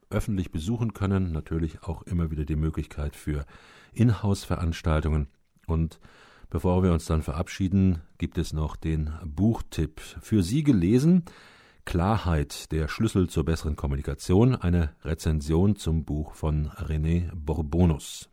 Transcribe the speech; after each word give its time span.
öffentlich 0.10 0.52
besuchen 0.52 0.94
können. 0.94 1.32
Natürlich 1.32 1.84
auch 1.84 2.02
immer 2.02 2.30
wieder 2.32 2.44
die 2.44 2.58
Möglichkeit 2.58 3.16
für 3.16 3.46
Inhouse-Veranstaltungen. 3.94 5.30
Und 5.68 6.02
Bevor 6.50 6.84
wir 6.84 6.94
uns 6.94 7.06
dann 7.06 7.22
verabschieden, 7.22 8.02
gibt 8.18 8.38
es 8.38 8.54
noch 8.54 8.76
den 8.76 9.12
Buchtipp. 9.26 10.00
Für 10.00 10.44
Sie 10.44 10.64
gelesen 10.64 11.26
Klarheit, 11.86 12.72
der 12.72 12.88
Schlüssel 12.88 13.30
zur 13.30 13.46
besseren 13.46 13.76
Kommunikation, 13.76 14.56
eine 14.56 14.96
Rezension 15.04 15.76
zum 15.76 16.04
Buch 16.04 16.34
von 16.34 16.70
René 16.70 17.30
Bourbonus. 17.34 18.30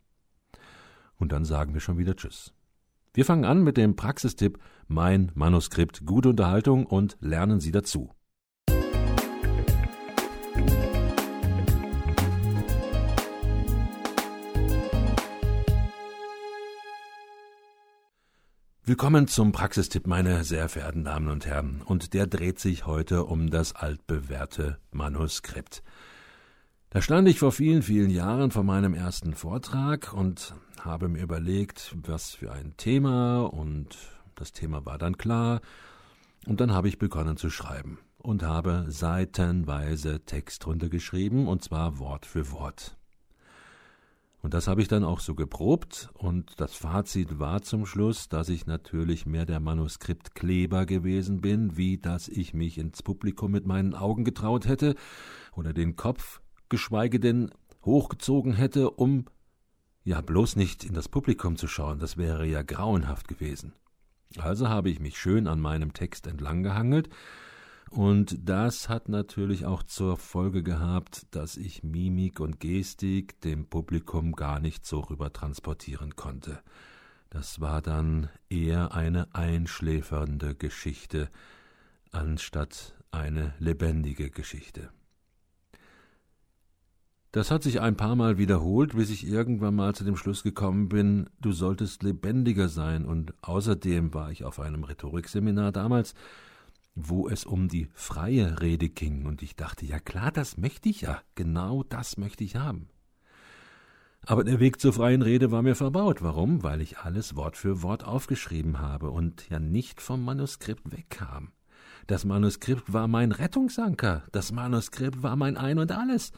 Und 1.17 1.33
dann 1.33 1.45
sagen 1.45 1.75
wir 1.75 1.81
schon 1.81 1.99
wieder 1.99 2.17
Tschüss. 2.17 2.53
Wir 3.15 3.25
fangen 3.25 3.45
an 3.45 3.63
mit 3.63 3.77
dem 3.77 3.95
Praxistipp 3.95 4.59
Mein 4.89 5.31
Manuskript. 5.35 6.07
Gute 6.07 6.31
Unterhaltung 6.31 6.87
und 6.87 7.17
lernen 7.21 7.61
Sie 7.61 7.71
dazu. 7.71 8.11
Willkommen 18.85 19.29
zum 19.29 19.53
Praxistipp, 19.53 20.09
meine 20.09 20.43
sehr 20.43 20.69
verehrten 20.69 21.05
Damen 21.05 21.29
und 21.29 21.47
Herren. 21.47 21.83
Und 21.83 22.15
der 22.15 22.27
dreht 22.27 22.59
sich 22.59 22.85
heute 22.85 23.23
um 23.27 23.49
das 23.49 23.77
altbewährte 23.77 24.77
Manuskript. 24.91 25.85
Da 26.91 27.01
stand 27.01 27.29
ich 27.29 27.39
vor 27.39 27.53
vielen, 27.53 27.83
vielen 27.83 28.11
Jahren 28.11 28.51
vor 28.51 28.65
meinem 28.65 28.93
ersten 28.93 29.35
Vortrag 29.35 30.13
und 30.13 30.57
habe 30.81 31.07
mir 31.07 31.23
überlegt, 31.23 31.95
was 32.03 32.35
für 32.35 32.51
ein 32.51 32.77
Thema 32.77 33.45
und 33.45 33.97
das 34.35 34.51
Thema 34.51 34.85
war 34.85 34.99
dann 34.99 35.17
klar. 35.17 35.61
Und 36.49 36.61
dann 36.61 36.73
habe 36.73 36.89
ich 36.89 36.99
begonnen 36.99 37.37
zu 37.37 37.51
schreiben 37.51 38.01
und 38.19 38.43
habe 38.43 38.87
seitenweise 38.89 40.25
Text 40.25 40.67
runtergeschrieben 40.67 41.47
und 41.47 41.63
zwar 41.63 42.01
Wort 42.01 42.27
für 42.27 42.51
Wort. 42.51 42.97
Und 44.43 44.55
das 44.55 44.67
habe 44.67 44.83
ich 44.83 44.89
dann 44.89 45.05
auch 45.05 45.21
so 45.21 45.37
geprobt 45.37 46.11
und 46.15 46.61
das 46.61 46.75
Fazit 46.75 47.39
war 47.39 47.63
zum 47.63 47.87
Schluss, 47.87 48.29
dass 48.29 48.49
ich 48.49 48.67
natürlich 48.67 49.25
mehr 49.25 49.47
der 49.47 49.61
Manuskriptkleber 49.61 50.85
gewesen 50.85 51.41
bin, 51.41 51.77
wie 51.77 51.99
dass 51.99 52.27
ich 52.27 52.53
mich 52.53 52.77
ins 52.77 53.05
Publikum 53.05 53.53
mit 53.53 53.67
meinen 53.67 53.95
Augen 53.95 54.25
getraut 54.25 54.67
hätte 54.67 54.97
oder 55.55 55.73
den 55.73 55.95
Kopf, 55.95 56.41
geschweige 56.69 57.21
denn 57.21 57.53
hochgezogen 57.85 58.53
hätte, 58.55 58.91
um 58.91 59.27
ja 60.03 60.21
bloß 60.21 60.57
nicht 60.57 60.83
in 60.83 60.95
das 60.95 61.09
Publikum 61.09 61.57
zu 61.57 61.69
schauen, 61.69 62.01
das 62.01 62.17
wäre 62.17 62.45
ja 62.45 62.63
grauenhaft 62.63 63.29
gewesen. 63.29 63.75
Also 64.39 64.69
habe 64.69 64.91
ich 64.91 64.99
mich 64.99 65.19
schön 65.19 65.47
an 65.47 65.61
meinem 65.61 65.93
Text 65.93 66.27
entlang 66.27 66.65
gehangelt 66.65 67.09
und 67.93 68.49
das 68.49 68.89
hat 68.89 69.09
natürlich 69.09 69.67
auch 69.67 69.83
zur 69.83 70.17
Folge 70.17 70.63
gehabt, 70.63 71.27
dass 71.31 71.57
ich 71.57 71.83
Mimik 71.83 72.41
und 72.41 72.59
Gestik 72.59 73.41
dem 73.43 73.67
Publikum 73.67 74.33
gar 74.33 74.61
nicht 74.61 74.87
so 74.87 75.01
rüber 75.01 75.33
transportieren 75.33 76.17
konnte. 76.17 76.61
Das 77.29 77.61
war 77.61 77.83
dann 77.83 78.29
eher 78.49 78.95
eine 78.95 79.35
einschläfernde 79.35 80.55
Geschichte 80.55 81.29
anstatt 82.11 82.95
eine 83.11 83.55
lebendige 83.59 84.31
Geschichte. 84.31 84.91
Das 87.31 87.51
hat 87.51 87.63
sich 87.63 87.81
ein 87.81 87.97
paar 87.97 88.17
Mal 88.17 88.37
wiederholt, 88.37 88.95
bis 88.95 89.09
ich 89.09 89.27
irgendwann 89.27 89.75
mal 89.75 89.95
zu 89.95 90.05
dem 90.05 90.17
Schluss 90.17 90.43
gekommen 90.43 90.91
bin, 90.91 91.31
du 91.41 91.53
solltest 91.53 92.03
lebendiger 92.03 92.69
sein, 92.69 93.07
und 93.07 93.33
außerdem 93.41 94.13
war 94.13 94.31
ich 94.31 94.45
auf 94.45 94.61
einem 94.61 94.85
Rhetorikseminar 94.85 95.73
damals, 95.73 96.15
wo 96.95 97.29
es 97.29 97.45
um 97.45 97.69
die 97.69 97.89
freie 97.95 98.61
Rede 98.61 98.89
ging, 98.89 99.27
und 99.27 99.43
ich 99.43 99.57
dachte, 99.57 99.87
ja 99.87 99.99
klar, 99.99 100.31
das 100.31 100.57
möchte 100.57 100.89
ich 100.89 101.03
ja, 101.03 101.21
genau 101.35 101.83
das 101.83 102.17
möchte 102.17 102.45
ich 102.45 102.57
haben. 102.57 102.89
Aber 104.25 104.45
der 104.45 104.61
Weg 104.61 104.81
zur 104.81 104.93
freien 104.93 105.23
Rede 105.23 105.51
war 105.51 105.63
mir 105.63 105.75
verbaut. 105.75 106.23
Warum? 106.23 106.63
Weil 106.63 106.81
ich 106.81 106.99
alles 106.99 107.35
Wort 107.35 107.57
für 107.57 107.83
Wort 107.83 108.05
aufgeschrieben 108.05 108.79
habe 108.79 109.11
und 109.11 109.49
ja 109.51 109.59
nicht 109.59 110.01
vom 110.01 110.25
Manuskript 110.25 110.93
wegkam. 110.93 111.51
Das 112.07 112.25
Manuskript 112.25 112.93
war 112.93 113.09
mein 113.09 113.33
Rettungsanker, 113.33 114.23
das 114.33 114.53
Manuskript 114.53 115.23
war 115.23 115.37
mein 115.37 115.57
Ein 115.57 115.79
und 115.79 115.93
alles. 115.93 116.33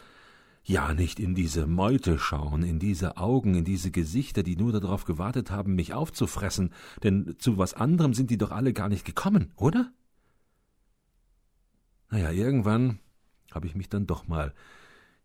Ja, 0.62 0.94
nicht 0.94 1.20
in 1.20 1.34
diese 1.34 1.66
Meute 1.66 2.18
schauen, 2.18 2.62
in 2.62 2.78
diese 2.78 3.18
Augen, 3.18 3.54
in 3.54 3.64
diese 3.64 3.90
Gesichter, 3.90 4.42
die 4.42 4.56
nur 4.56 4.72
darauf 4.72 5.04
gewartet 5.04 5.50
haben, 5.50 5.74
mich 5.74 5.92
aufzufressen, 5.92 6.72
denn 7.02 7.34
zu 7.38 7.58
was 7.58 7.74
anderem 7.74 8.14
sind 8.14 8.30
die 8.30 8.38
doch 8.38 8.50
alle 8.50 8.72
gar 8.72 8.88
nicht 8.88 9.04
gekommen, 9.04 9.52
oder? 9.56 9.92
Naja, 12.14 12.30
irgendwann 12.30 13.00
habe 13.50 13.66
ich 13.66 13.74
mich 13.74 13.88
dann 13.88 14.06
doch 14.06 14.28
mal 14.28 14.54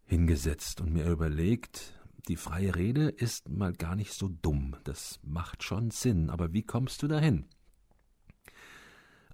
hingesetzt 0.06 0.82
und 0.82 0.92
mir 0.92 1.06
überlegt, 1.06 1.94
die 2.28 2.36
freie 2.36 2.76
Rede 2.76 3.10
ist 3.10 3.48
mal 3.48 3.74
gar 3.74 3.96
nicht 3.96 4.12
so 4.12 4.28
dumm, 4.28 4.76
das 4.86 5.20
macht 5.22 5.62
schon 5.62 5.92
Sinn, 5.92 6.32
aber 6.32 6.52
wie 6.52 6.64
kommst 6.64 7.04
du 7.04 7.08
dahin? 7.08 7.46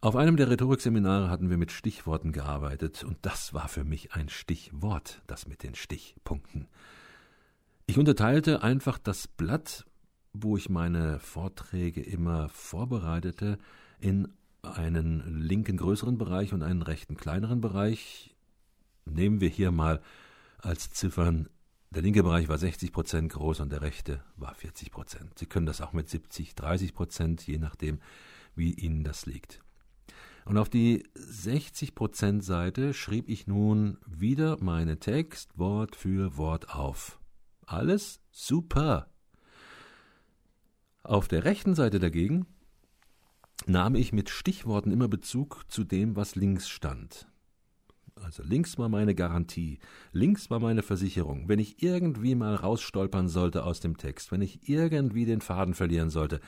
Auf 0.02 0.18
einem 0.18 0.36
der 0.36 0.50
Rhetorikseminare 0.50 1.30
hatten 1.30 1.50
wir 1.50 1.56
mit 1.58 1.72
Stichworten 1.72 2.34
gearbeitet, 2.34 3.06
und 3.06 3.20
das 3.22 3.54
war 3.54 3.70
für 3.70 3.86
mich 3.86 4.12
ein 4.12 4.28
Stichwort, 4.28 5.22
das 5.26 5.48
mit 5.48 5.64
den 5.64 5.76
Stichpunkten. 5.76 6.68
Ich 7.86 7.98
unterteilte 7.98 8.64
einfach 8.64 8.98
das 8.98 9.30
Blatt, 9.30 9.86
wo 10.34 10.58
ich 10.58 10.68
meine 10.70 11.20
Vorträge 11.20 12.04
immer 12.04 12.50
vorbereitete, 12.50 13.60
in 14.02 14.28
einen 14.66 15.42
linken 15.42 15.78
größeren 15.78 16.18
Bereich 16.18 16.54
und 16.54 16.64
einen 16.64 16.82
rechten 16.82 17.18
kleineren 17.18 17.62
Bereich. 17.62 18.36
Nehmen 19.06 19.42
wir 19.42 19.50
hier 19.50 19.72
mal 19.72 20.02
als 20.58 20.90
Ziffern 20.92 21.50
Der 21.92 22.02
linke 22.02 22.24
Bereich 22.24 22.50
war 22.50 22.58
60 22.58 22.92
Prozent 22.92 23.32
groß 23.32 23.62
und 23.62 23.72
der 23.72 23.82
rechte 23.82 24.22
war 24.36 24.54
40 24.54 24.92
Prozent. 24.92 25.40
Sie 25.40 25.46
können 25.46 25.66
das 25.66 25.80
auch 25.80 25.94
mit 25.94 26.10
70, 26.10 26.56
30 26.56 26.94
Prozent, 26.94 27.48
je 27.48 27.58
nachdem, 27.58 28.00
wie 28.56 28.74
Ihnen 28.74 29.04
das 29.04 29.26
liegt. 29.26 29.62
Und 30.46 30.58
auf 30.58 30.70
die 30.70 31.04
60 31.16 31.96
Prozent 31.96 32.44
Seite 32.44 32.94
schrieb 32.94 33.30
ich 33.30 33.48
nun 33.48 33.98
wieder 34.06 34.58
meine 34.62 35.00
Text 35.00 35.58
Wort 35.58 35.96
für 35.96 36.38
Wort 36.38 36.76
auf. 36.76 37.20
Alles 37.66 38.20
super. 38.30 39.10
Auf 41.02 41.28
der 41.28 41.46
rechten 41.46 41.76
Seite 41.76 42.00
dagegen 42.00 42.46
nahm 43.66 43.96
ich 43.96 44.14
mit 44.14 44.30
Stichworten 44.30 44.92
immer 44.92 45.08
Bezug 45.08 45.64
zu 45.68 45.84
dem, 45.84 46.16
was 46.16 46.36
links 46.36 46.70
stand. 46.70 47.28
Also 48.16 48.44
links 48.44 48.78
war 48.78 48.88
meine 48.88 49.14
Garantie, 49.14 49.80
links 50.14 50.50
war 50.50 50.60
meine 50.60 50.84
Versicherung. 50.84 51.50
Wenn 51.50 51.60
ich 51.60 51.84
irgendwie 51.84 52.36
mal 52.36 52.56
rausstolpern 52.56 53.28
sollte 53.28 53.64
aus 53.64 53.82
dem 53.82 53.98
Text, 53.98 54.32
wenn 54.32 54.42
ich 54.42 54.70
irgendwie 54.70 55.26
den 55.26 55.42
Faden 55.42 55.74
verlieren 55.74 56.10
sollte, 56.10 56.40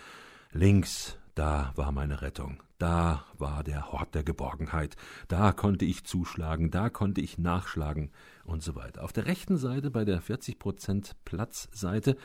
links, 0.52 1.18
da 1.36 1.74
war 1.76 1.92
meine 1.92 2.22
Rettung, 2.22 2.64
da 2.78 3.26
war 3.38 3.64
der 3.64 3.92
Hort 3.92 4.16
der 4.16 4.24
Geborgenheit, 4.24 4.96
da 5.28 5.52
konnte 5.52 5.86
ich 5.86 6.06
zuschlagen, 6.06 6.72
da 6.72 6.90
konnte 6.90 7.22
ich 7.22 7.38
nachschlagen 7.38 8.12
und 8.46 8.64
so 8.64 8.76
weiter. 8.76 9.04
Auf 9.04 9.14
der 9.14 9.26
rechten 9.26 9.58
Seite, 9.58 9.92
bei 9.92 10.06
der 10.06 10.22
40% 10.22 11.12
Platzseite, 11.26 12.16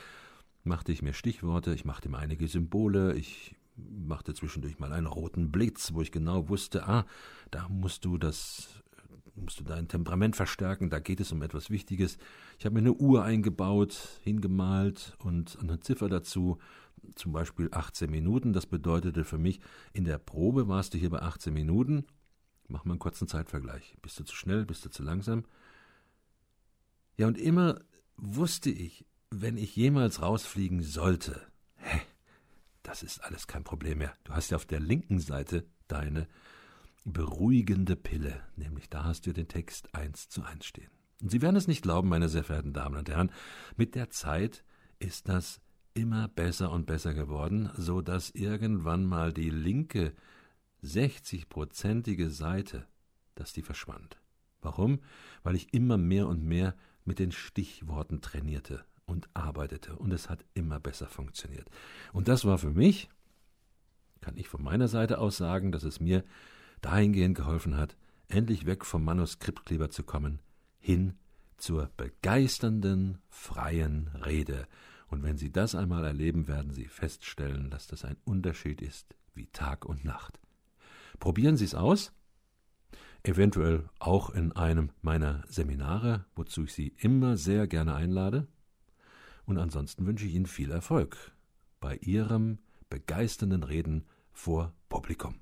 machte 0.63 0.93
ich 0.93 1.01
mir 1.01 1.13
Stichworte, 1.13 1.73
ich 1.73 1.83
machte 1.83 2.07
mir 2.09 2.19
einige 2.19 2.47
Symbole, 2.47 3.13
ich 3.13 3.55
machte 3.75 4.33
zwischendurch 4.33 4.79
mal 4.79 4.93
einen 4.93 5.07
roten 5.07 5.51
Blitz, 5.51 5.93
wo 5.93 6.01
ich 6.01 6.11
genau 6.11 6.49
wusste, 6.49 6.87
ah, 6.87 7.05
da 7.51 7.67
musst 7.69 8.05
du 8.05 8.17
das 8.17 8.83
musst 9.35 9.59
du 9.59 9.63
dein 9.63 9.87
Temperament 9.87 10.35
verstärken, 10.35 10.89
da 10.89 10.99
geht 10.99 11.19
es 11.19 11.31
um 11.31 11.41
etwas 11.41 11.69
Wichtiges. 11.69 12.17
Ich 12.59 12.65
habe 12.65 12.73
mir 12.75 12.81
eine 12.81 12.93
Uhr 12.93 13.23
eingebaut, 13.23 14.19
hingemalt 14.23 15.15
und 15.19 15.57
eine 15.59 15.79
Ziffer 15.79 16.09
dazu, 16.09 16.59
zum 17.15 17.31
Beispiel 17.31 17.69
18 17.71 18.09
Minuten. 18.09 18.53
Das 18.53 18.65
bedeutete 18.65 19.23
für 19.23 19.37
mich, 19.37 19.59
in 19.91 20.05
der 20.05 20.17
Probe 20.17 20.67
warst 20.67 20.93
du 20.93 20.97
hier 20.97 21.09
bei 21.09 21.21
18 21.21 21.53
Minuten. 21.53 22.05
Mach 22.67 22.85
mal 22.85 22.93
einen 22.93 22.99
kurzen 22.99 23.27
Zeitvergleich. 23.27 23.95
Bist 24.01 24.19
du 24.19 24.23
zu 24.23 24.35
schnell, 24.35 24.65
bist 24.65 24.85
du 24.85 24.89
zu 24.89 25.03
langsam? 25.03 25.43
Ja, 27.17 27.27
und 27.27 27.37
immer 27.37 27.81
wusste 28.17 28.69
ich, 28.69 29.05
wenn 29.29 29.57
ich 29.57 29.75
jemals 29.75 30.21
rausfliegen 30.21 30.81
sollte, 30.81 31.41
das 32.93 33.01
ist 33.01 33.23
alles 33.23 33.47
kein 33.47 33.63
Problem 33.63 33.97
mehr. 33.97 34.13
Du 34.23 34.33
hast 34.33 34.51
ja 34.51 34.55
auf 34.55 34.67
der 34.67 34.79
linken 34.79 35.19
Seite 35.19 35.65
deine 35.87 36.27
beruhigende 37.05 37.95
Pille, 37.95 38.39
nämlich 38.55 38.87
da 38.87 39.03
hast 39.03 39.25
du 39.25 39.33
den 39.33 39.47
Text 39.47 39.95
eins 39.95 40.29
zu 40.29 40.43
eins 40.43 40.67
stehen. 40.67 40.91
Und 41.19 41.31
Sie 41.31 41.41
werden 41.41 41.55
es 41.55 41.67
nicht 41.67 41.81
glauben, 41.81 42.07
meine 42.07 42.29
sehr 42.29 42.43
verehrten 42.43 42.71
Damen 42.71 42.99
und 42.99 43.09
Herren, 43.09 43.31
mit 43.77 43.95
der 43.95 44.11
Zeit 44.11 44.63
ist 44.99 45.27
das 45.27 45.59
immer 45.95 46.27
besser 46.27 46.71
und 46.71 46.85
besser 46.85 47.15
geworden, 47.15 47.71
so 47.75 48.01
dass 48.01 48.29
irgendwann 48.29 49.05
mal 49.05 49.33
die 49.33 49.49
linke 49.49 50.13
60-prozentige 50.83 52.29
Seite, 52.29 52.85
dass 53.33 53.53
die 53.53 53.63
verschwand. 53.63 54.21
Warum? 54.61 54.99
Weil 55.41 55.55
ich 55.55 55.73
immer 55.73 55.97
mehr 55.97 56.27
und 56.27 56.43
mehr 56.43 56.75
mit 57.05 57.17
den 57.17 57.31
Stichworten 57.31 58.21
trainierte 58.21 58.85
und 59.05 59.29
arbeitete 59.33 59.95
und 59.95 60.11
es 60.11 60.29
hat 60.29 60.45
immer 60.53 60.79
besser 60.79 61.07
funktioniert. 61.07 61.69
Und 62.13 62.27
das 62.27 62.45
war 62.45 62.57
für 62.57 62.71
mich, 62.71 63.09
kann 64.21 64.37
ich 64.37 64.47
von 64.47 64.63
meiner 64.63 64.87
Seite 64.87 65.19
aus 65.19 65.37
sagen, 65.37 65.71
dass 65.71 65.83
es 65.83 65.99
mir 65.99 66.23
dahingehend 66.81 67.35
geholfen 67.35 67.77
hat, 67.77 67.95
endlich 68.27 68.65
weg 68.65 68.85
vom 68.85 69.03
Manuskriptkleber 69.03 69.89
zu 69.89 70.03
kommen, 70.03 70.39
hin 70.79 71.13
zur 71.57 71.89
begeisternden, 71.97 73.19
freien 73.29 74.09
Rede. 74.25 74.67
Und 75.07 75.23
wenn 75.23 75.37
Sie 75.37 75.51
das 75.51 75.75
einmal 75.75 76.03
erleben, 76.03 76.47
werden 76.47 76.71
Sie 76.71 76.85
feststellen, 76.85 77.69
dass 77.69 77.87
das 77.87 78.03
ein 78.03 78.17
Unterschied 78.25 78.81
ist 78.81 79.15
wie 79.33 79.47
Tag 79.47 79.85
und 79.85 80.03
Nacht. 80.03 80.39
Probieren 81.19 81.55
Sie 81.55 81.65
es 81.65 81.75
aus, 81.75 82.11
eventuell 83.23 83.89
auch 83.99 84.29
in 84.29 84.51
einem 84.53 84.89
meiner 85.01 85.43
Seminare, 85.47 86.25
wozu 86.35 86.63
ich 86.65 86.73
Sie 86.73 86.93
immer 86.97 87.37
sehr 87.37 87.67
gerne 87.67 87.95
einlade. 87.95 88.47
Und 89.45 89.57
ansonsten 89.57 90.05
wünsche 90.05 90.25
ich 90.25 90.35
Ihnen 90.35 90.45
viel 90.45 90.71
Erfolg 90.71 91.33
bei 91.79 91.97
Ihrem 91.97 92.59
begeisternden 92.89 93.63
Reden 93.63 94.05
vor 94.31 94.73
Publikum. 94.89 95.39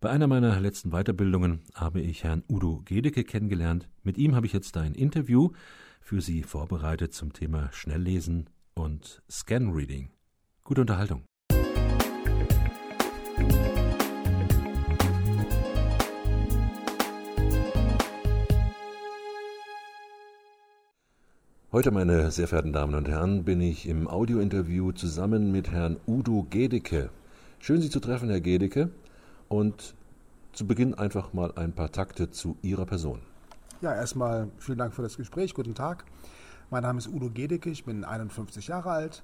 Bei 0.00 0.08
einer 0.08 0.28
meiner 0.28 0.58
letzten 0.60 0.92
Weiterbildungen 0.92 1.60
habe 1.74 2.00
ich 2.00 2.24
Herrn 2.24 2.42
Udo 2.48 2.80
Gedecke 2.86 3.22
kennengelernt. 3.22 3.86
Mit 4.02 4.16
ihm 4.16 4.34
habe 4.34 4.46
ich 4.46 4.54
jetzt 4.54 4.76
ein 4.78 4.94
Interview 4.94 5.50
für 6.00 6.22
Sie 6.22 6.42
vorbereitet 6.42 7.12
zum 7.12 7.34
Thema 7.34 7.70
Schnelllesen 7.72 8.48
und 8.74 9.22
Scanreading. 9.30 10.10
Gute 10.64 10.80
Unterhaltung. 10.80 11.29
Heute, 21.72 21.92
meine 21.92 22.32
sehr 22.32 22.48
verehrten 22.48 22.72
Damen 22.72 22.96
und 22.96 23.08
Herren, 23.08 23.44
bin 23.44 23.60
ich 23.60 23.86
im 23.86 24.08
Audiointerview 24.08 24.90
zusammen 24.90 25.52
mit 25.52 25.70
Herrn 25.70 25.98
Udo 26.04 26.44
Gedecke. 26.50 27.10
Schön, 27.60 27.80
Sie 27.80 27.90
zu 27.90 28.00
treffen, 28.00 28.28
Herr 28.28 28.40
Gedecke. 28.40 28.90
Und 29.46 29.94
zu 30.52 30.66
Beginn 30.66 30.94
einfach 30.94 31.32
mal 31.32 31.52
ein 31.54 31.72
paar 31.72 31.92
Takte 31.92 32.32
zu 32.32 32.56
Ihrer 32.62 32.86
Person. 32.86 33.20
Ja, 33.82 33.94
erstmal 33.94 34.48
vielen 34.58 34.78
Dank 34.78 34.94
für 34.94 35.02
das 35.02 35.16
Gespräch. 35.16 35.54
Guten 35.54 35.76
Tag. 35.76 36.06
Mein 36.70 36.82
Name 36.82 36.98
ist 36.98 37.06
Udo 37.06 37.30
Gedecke, 37.30 37.70
ich 37.70 37.84
bin 37.84 38.02
51 38.02 38.66
Jahre 38.66 38.90
alt. 38.90 39.22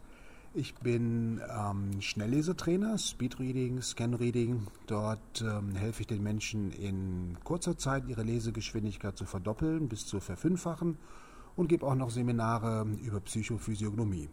Ich 0.54 0.76
bin 0.76 1.40
ähm, 1.52 2.00
Schnelllesetrainer, 2.00 2.96
Speedreading, 2.96 3.82
Scanreading. 3.82 4.69
Dort 4.87 5.43
ähm, 5.43 5.75
helfe 5.75 6.02
ich 6.02 6.06
den 6.06 6.22
Menschen 6.22 6.70
in 6.70 7.38
kurzer 7.43 7.76
Zeit 7.76 8.04
ihre 8.06 8.22
Lesegeschwindigkeit 8.22 9.16
zu 9.16 9.25
verdoppeln 9.25 9.88
bis 9.88 10.06
zu 10.06 10.20
verfünffachen 10.20 10.96
und 11.56 11.69
gebe 11.69 11.87
auch 11.87 11.94
noch 11.94 12.11
Seminare 12.11 12.87
über 13.03 13.20
Psychophysiognomie. 13.20 14.29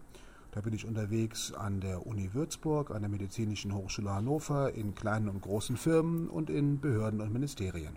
Da 0.52 0.62
bin 0.62 0.74
ich 0.74 0.86
unterwegs 0.86 1.51
an 1.51 1.80
der 1.80 2.06
Uni 2.06 2.34
Würzburg, 2.34 2.92
an 2.92 3.01
der 3.01 3.10
Medizinischen 3.10 3.74
Hochschule 3.74 4.13
Hannover, 4.13 4.74
in 4.75 4.94
kleinen 4.94 5.30
und 5.30 5.42
großen 5.42 5.77
Firmen 5.77 6.27
und 6.27 6.51
in 6.51 6.80
Behörden 6.80 7.22
und 7.22 7.34
Ministerien. 7.34 7.96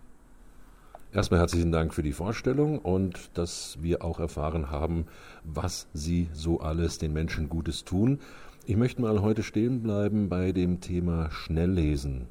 Erstmal 1.12 1.40
herzlichen 1.40 1.70
Dank 1.70 1.92
für 1.92 2.02
die 2.02 2.12
Vorstellung 2.12 2.78
und 2.78 3.30
dass 3.34 3.78
wir 3.80 4.02
auch 4.02 4.20
erfahren 4.20 4.70
haben, 4.70 5.06
was 5.44 5.86
Sie 5.92 6.28
so 6.32 6.60
alles 6.60 6.98
den 6.98 7.12
Menschen 7.12 7.48
Gutes 7.48 7.84
tun. 7.84 8.20
Ich 8.64 8.76
möchte 8.76 9.02
mal 9.02 9.22
heute 9.22 9.42
stehen 9.42 9.82
bleiben 9.82 10.28
bei 10.28 10.52
dem 10.52 10.80
Thema 10.80 11.30
Schnelllesen. 11.30 12.26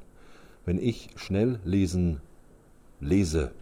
Wenn 0.64 0.78
ich 0.78 1.10
schnell 1.16 1.60
lesen 1.64 2.20
lese 3.00 3.52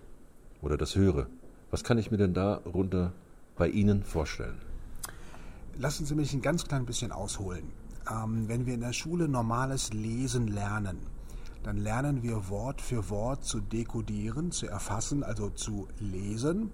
oder 0.62 0.76
das 0.76 0.96
höre, 0.96 1.26
was 1.70 1.84
kann 1.84 1.98
ich 1.98 2.10
mir 2.10 2.16
denn 2.16 2.34
darunter 2.34 3.12
bei 3.56 3.68
Ihnen 3.68 4.02
vorstellen? 4.02 4.58
Lassen 5.78 6.06
Sie 6.06 6.14
mich 6.14 6.32
ein 6.32 6.42
ganz 6.42 6.64
klein 6.64 6.86
bisschen 6.86 7.12
ausholen. 7.12 7.72
Ähm, 8.10 8.48
wenn 8.48 8.66
wir 8.66 8.74
in 8.74 8.80
der 8.80 8.92
Schule 8.92 9.28
normales 9.28 9.92
Lesen 9.92 10.48
lernen, 10.48 10.98
dann 11.62 11.78
lernen 11.78 12.22
wir 12.22 12.48
Wort 12.50 12.80
für 12.80 13.08
Wort 13.08 13.44
zu 13.44 13.60
dekodieren, 13.60 14.52
zu 14.52 14.66
erfassen, 14.66 15.24
also 15.24 15.48
zu 15.50 15.88
lesen. 15.98 16.70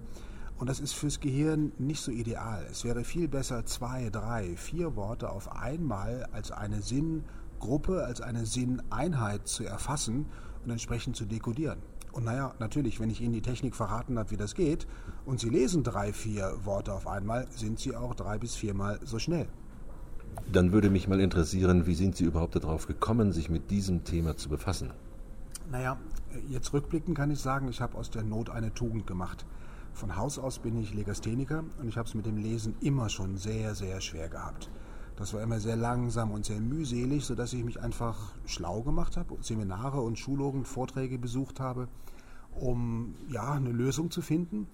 Und 0.57 0.67
das 0.69 0.79
ist 0.79 0.93
fürs 0.93 1.19
Gehirn 1.19 1.71
nicht 1.79 2.01
so 2.01 2.11
ideal. 2.11 2.67
Es 2.69 2.83
wäre 2.83 3.03
viel 3.03 3.27
besser, 3.27 3.65
zwei, 3.65 4.09
drei, 4.09 4.55
vier 4.57 4.95
Worte 4.95 5.29
auf 5.29 5.51
einmal 5.55 6.27
als 6.33 6.51
eine 6.51 6.81
Sinngruppe, 6.81 8.03
als 8.03 8.21
eine 8.21 8.45
Sinneinheit 8.45 9.47
zu 9.47 9.63
erfassen 9.63 10.25
und 10.63 10.69
entsprechend 10.69 11.15
zu 11.15 11.25
dekodieren. 11.25 11.79
Und 12.11 12.25
naja, 12.25 12.53
natürlich, 12.59 12.99
wenn 12.99 13.09
ich 13.09 13.21
Ihnen 13.21 13.33
die 13.33 13.41
Technik 13.41 13.75
verraten 13.75 14.19
habe, 14.19 14.31
wie 14.31 14.37
das 14.37 14.55
geht, 14.55 14.85
und 15.25 15.39
Sie 15.39 15.49
lesen 15.49 15.83
drei, 15.83 16.11
vier 16.11 16.53
Worte 16.65 16.93
auf 16.93 17.07
einmal, 17.07 17.47
sind 17.51 17.79
Sie 17.79 17.95
auch 17.95 18.15
drei 18.15 18.37
bis 18.37 18.55
viermal 18.55 18.99
so 19.03 19.17
schnell. 19.17 19.47
Dann 20.51 20.71
würde 20.71 20.89
mich 20.89 21.07
mal 21.07 21.19
interessieren, 21.19 21.85
wie 21.85 21.95
sind 21.95 22.15
Sie 22.15 22.25
überhaupt 22.25 22.55
darauf 22.55 22.87
gekommen, 22.87 23.31
sich 23.31 23.49
mit 23.49 23.71
diesem 23.71 24.03
Thema 24.03 24.35
zu 24.35 24.49
befassen? 24.49 24.91
Naja, 25.69 25.97
jetzt 26.49 26.73
rückblickend 26.73 27.15
kann 27.15 27.31
ich 27.31 27.39
sagen, 27.39 27.69
ich 27.69 27.79
habe 27.79 27.97
aus 27.97 28.09
der 28.09 28.23
Not 28.23 28.49
eine 28.49 28.73
Tugend 28.73 29.07
gemacht. 29.07 29.45
Von 29.93 30.15
Haus 30.17 30.39
aus 30.39 30.59
bin 30.59 30.77
ich 30.77 30.93
Legastheniker 30.93 31.63
und 31.79 31.87
ich 31.87 31.97
habe 31.97 32.07
es 32.07 32.15
mit 32.15 32.25
dem 32.25 32.37
Lesen 32.37 32.75
immer 32.81 33.09
schon 33.09 33.37
sehr, 33.37 33.75
sehr 33.75 34.01
schwer 34.01 34.29
gehabt. 34.29 34.69
Das 35.21 35.35
war 35.35 35.43
immer 35.43 35.59
sehr 35.59 35.75
langsam 35.75 36.31
und 36.31 36.45
sehr 36.45 36.59
mühselig, 36.59 37.25
sodass 37.25 37.53
ich 37.53 37.63
mich 37.63 37.79
einfach 37.79 38.33
schlau 38.47 38.81
gemacht 38.81 39.17
habe, 39.17 39.37
Seminare 39.41 40.01
und 40.01 40.17
Schulungen, 40.17 40.65
Vorträge 40.65 41.19
besucht 41.19 41.59
habe, 41.59 41.87
um 42.59 43.13
ja 43.29 43.51
eine 43.51 43.71
Lösung 43.71 44.09
zu 44.09 44.23
finden. 44.23 44.65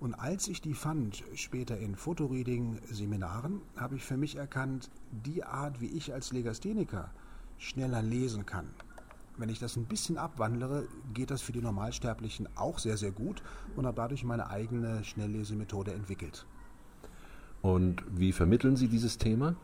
Und 0.00 0.12
als 0.12 0.46
ich 0.46 0.60
die 0.60 0.74
fand, 0.74 1.24
später 1.34 1.78
in 1.78 1.96
Fotoreading-Seminaren, 1.96 3.62
habe 3.76 3.96
ich 3.96 4.04
für 4.04 4.18
mich 4.18 4.36
erkannt, 4.36 4.90
die 5.10 5.42
Art, 5.42 5.80
wie 5.80 5.86
ich 5.86 6.12
als 6.12 6.32
Legastheniker 6.32 7.10
schneller 7.56 8.02
lesen 8.02 8.44
kann, 8.44 8.66
Wenn 9.38 9.48
ich 9.48 9.58
das 9.58 9.74
ein 9.76 9.86
bisschen 9.86 10.18
abwandlere, 10.18 10.86
geht 11.14 11.30
das 11.30 11.40
für 11.40 11.52
die 11.52 11.62
Normalsterblichen 11.62 12.46
auch 12.56 12.78
sehr, 12.78 12.98
sehr 12.98 13.10
gut 13.10 13.42
und 13.74 13.86
habe 13.86 13.96
dadurch 13.96 14.22
meine 14.22 14.50
eigene 14.50 15.02
Schnelllesemethode 15.02 15.94
entwickelt. 15.94 16.44
Und 17.62 18.04
wie 18.10 18.32
vermitteln 18.32 18.76
Sie 18.76 18.88
dieses 18.88 19.16
Thema? 19.16 19.56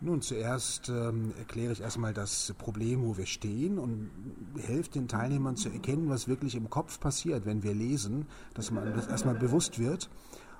Nun, 0.00 0.22
zuerst 0.22 0.90
ähm, 0.90 1.32
erkläre 1.38 1.72
ich 1.72 1.80
erstmal 1.80 2.14
das 2.14 2.54
Problem, 2.56 3.02
wo 3.02 3.16
wir 3.16 3.26
stehen 3.26 3.80
und 3.80 4.10
helfe 4.56 4.90
den 4.90 5.08
Teilnehmern 5.08 5.56
zu 5.56 5.70
erkennen, 5.70 6.08
was 6.08 6.28
wirklich 6.28 6.54
im 6.54 6.70
Kopf 6.70 7.00
passiert, 7.00 7.46
wenn 7.46 7.64
wir 7.64 7.74
lesen, 7.74 8.26
dass 8.54 8.70
man 8.70 8.94
das 8.94 9.08
erstmal 9.08 9.34
bewusst 9.34 9.80
wird. 9.80 10.08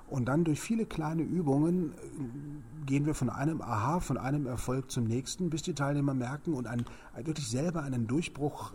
Und 0.09 0.25
dann 0.25 0.43
durch 0.43 0.59
viele 0.59 0.85
kleine 0.85 1.21
Übungen 1.21 1.93
äh, 1.93 2.85
gehen 2.85 3.05
wir 3.05 3.13
von 3.13 3.29
einem 3.29 3.61
Aha, 3.61 4.01
von 4.01 4.17
einem 4.17 4.45
Erfolg 4.45 4.91
zum 4.91 5.05
nächsten, 5.05 5.49
bis 5.49 5.61
die 5.61 5.73
Teilnehmer 5.73 6.13
merken 6.13 6.53
und 6.53 6.67
einen, 6.67 6.85
wirklich 7.15 7.47
selber 7.47 7.83
einen 7.83 8.07
Durchbruch 8.07 8.73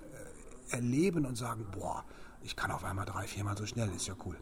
äh, 0.70 0.76
erleben 0.76 1.26
und 1.26 1.36
sagen, 1.36 1.66
boah, 1.72 2.04
ich 2.42 2.56
kann 2.56 2.70
auf 2.70 2.84
einmal 2.84 3.04
drei, 3.04 3.26
viermal 3.26 3.58
so 3.58 3.66
schnell, 3.66 3.90
ist 3.94 4.06
ja 4.06 4.14
cool. 4.24 4.36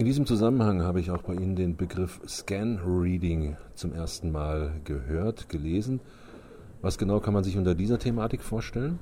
In 0.00 0.06
diesem 0.06 0.26
Zusammenhang 0.26 0.82
habe 0.82 1.00
ich 1.00 1.10
auch 1.10 1.22
bei 1.22 1.34
Ihnen 1.34 1.56
den 1.56 1.76
Begriff 1.76 2.20
Scan 2.24 2.78
Reading 2.86 3.56
zum 3.74 3.92
ersten 3.92 4.30
Mal 4.30 4.80
gehört, 4.84 5.48
gelesen. 5.48 5.98
Was 6.82 6.98
genau 6.98 7.18
kann 7.18 7.34
man 7.34 7.42
sich 7.42 7.56
unter 7.56 7.74
dieser 7.74 7.98
Thematik 7.98 8.44
vorstellen? 8.44 9.00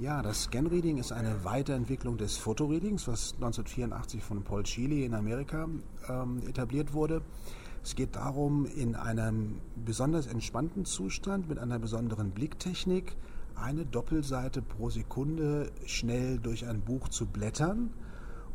Ja, 0.00 0.22
das 0.22 0.42
Scan 0.42 0.66
Reading 0.66 0.98
ist 0.98 1.12
eine 1.12 1.44
Weiterentwicklung 1.44 2.16
des 2.16 2.38
Fotoreadings, 2.38 3.06
was 3.06 3.34
1984 3.34 4.24
von 4.24 4.42
Paul 4.42 4.64
Chile 4.64 5.04
in 5.04 5.14
Amerika 5.14 5.68
ähm, 6.08 6.42
etabliert 6.48 6.92
wurde. 6.92 7.22
Es 7.84 7.94
geht 7.94 8.16
darum, 8.16 8.66
in 8.66 8.96
einem 8.96 9.60
besonders 9.84 10.26
entspannten 10.26 10.86
Zustand 10.86 11.48
mit 11.48 11.60
einer 11.60 11.78
besonderen 11.78 12.32
Blicktechnik 12.32 13.14
eine 13.54 13.86
Doppelseite 13.86 14.60
pro 14.60 14.90
Sekunde 14.90 15.70
schnell 15.84 16.38
durch 16.38 16.66
ein 16.66 16.80
Buch 16.80 17.10
zu 17.10 17.26
blättern 17.26 17.90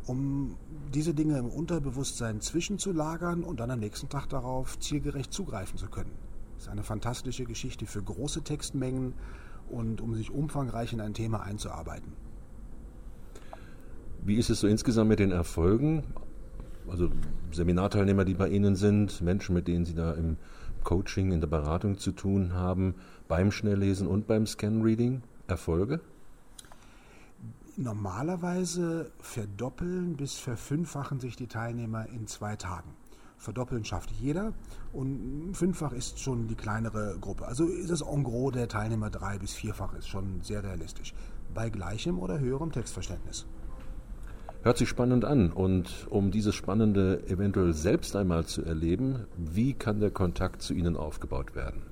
um 0.06 0.56
diese 0.92 1.14
Dinge 1.14 1.38
im 1.38 1.46
Unterbewusstsein 1.46 2.40
zwischenzulagern 2.40 3.44
und 3.44 3.60
dann 3.60 3.70
am 3.70 3.80
nächsten 3.80 4.08
Tag 4.08 4.28
darauf 4.28 4.78
zielgerecht 4.78 5.32
zugreifen 5.32 5.78
zu 5.78 5.88
können. 5.88 6.12
Das 6.54 6.64
ist 6.64 6.68
eine 6.68 6.82
fantastische 6.82 7.44
Geschichte 7.44 7.86
für 7.86 8.02
große 8.02 8.42
Textmengen 8.42 9.14
und 9.70 10.00
um 10.00 10.14
sich 10.14 10.30
umfangreich 10.30 10.92
in 10.92 11.00
ein 11.00 11.14
Thema 11.14 11.42
einzuarbeiten. 11.42 12.12
Wie 14.24 14.36
ist 14.36 14.50
es 14.50 14.60
so 14.60 14.68
insgesamt 14.68 15.08
mit 15.08 15.18
den 15.18 15.32
Erfolgen? 15.32 16.04
Also 16.88 17.10
Seminarteilnehmer, 17.52 18.24
die 18.24 18.34
bei 18.34 18.48
Ihnen 18.48 18.76
sind, 18.76 19.20
Menschen, 19.20 19.54
mit 19.54 19.68
denen 19.68 19.84
Sie 19.84 19.94
da 19.94 20.12
im 20.12 20.36
Coaching, 20.84 21.32
in 21.32 21.40
der 21.40 21.48
Beratung 21.48 21.98
zu 21.98 22.12
tun 22.12 22.54
haben, 22.54 22.94
beim 23.28 23.50
Schnelllesen 23.50 24.06
und 24.06 24.26
beim 24.26 24.46
Scan-Reading, 24.46 25.22
Erfolge? 25.46 26.00
Normalerweise 27.78 29.12
verdoppeln 29.20 30.16
bis 30.16 30.34
verfünffachen 30.34 31.20
sich 31.20 31.36
die 31.36 31.46
Teilnehmer 31.46 32.06
in 32.06 32.26
zwei 32.26 32.54
Tagen. 32.56 32.90
Verdoppeln 33.38 33.84
schafft 33.86 34.10
jeder 34.10 34.52
und 34.92 35.54
fünffach 35.54 35.92
ist 35.92 36.20
schon 36.20 36.48
die 36.48 36.54
kleinere 36.54 37.16
Gruppe. 37.18 37.46
Also 37.46 37.64
ist 37.66 37.90
das 37.90 38.02
en 38.02 38.24
gros 38.24 38.52
der 38.52 38.68
Teilnehmer 38.68 39.08
drei 39.08 39.38
bis 39.38 39.54
vierfach 39.54 39.94
ist 39.94 40.06
schon 40.06 40.42
sehr 40.42 40.62
realistisch. 40.62 41.14
Bei 41.54 41.70
gleichem 41.70 42.18
oder 42.18 42.38
höherem 42.38 42.72
Textverständnis. 42.72 43.46
Hört 44.62 44.76
sich 44.76 44.88
spannend 44.90 45.24
an. 45.24 45.50
Und 45.50 46.06
um 46.10 46.30
dieses 46.30 46.54
Spannende 46.54 47.26
eventuell 47.26 47.72
selbst 47.72 48.14
einmal 48.14 48.44
zu 48.44 48.64
erleben, 48.64 49.26
wie 49.36 49.72
kann 49.72 49.98
der 49.98 50.10
Kontakt 50.10 50.60
zu 50.60 50.74
Ihnen 50.74 50.96
aufgebaut 50.96 51.56
werden? 51.56 51.82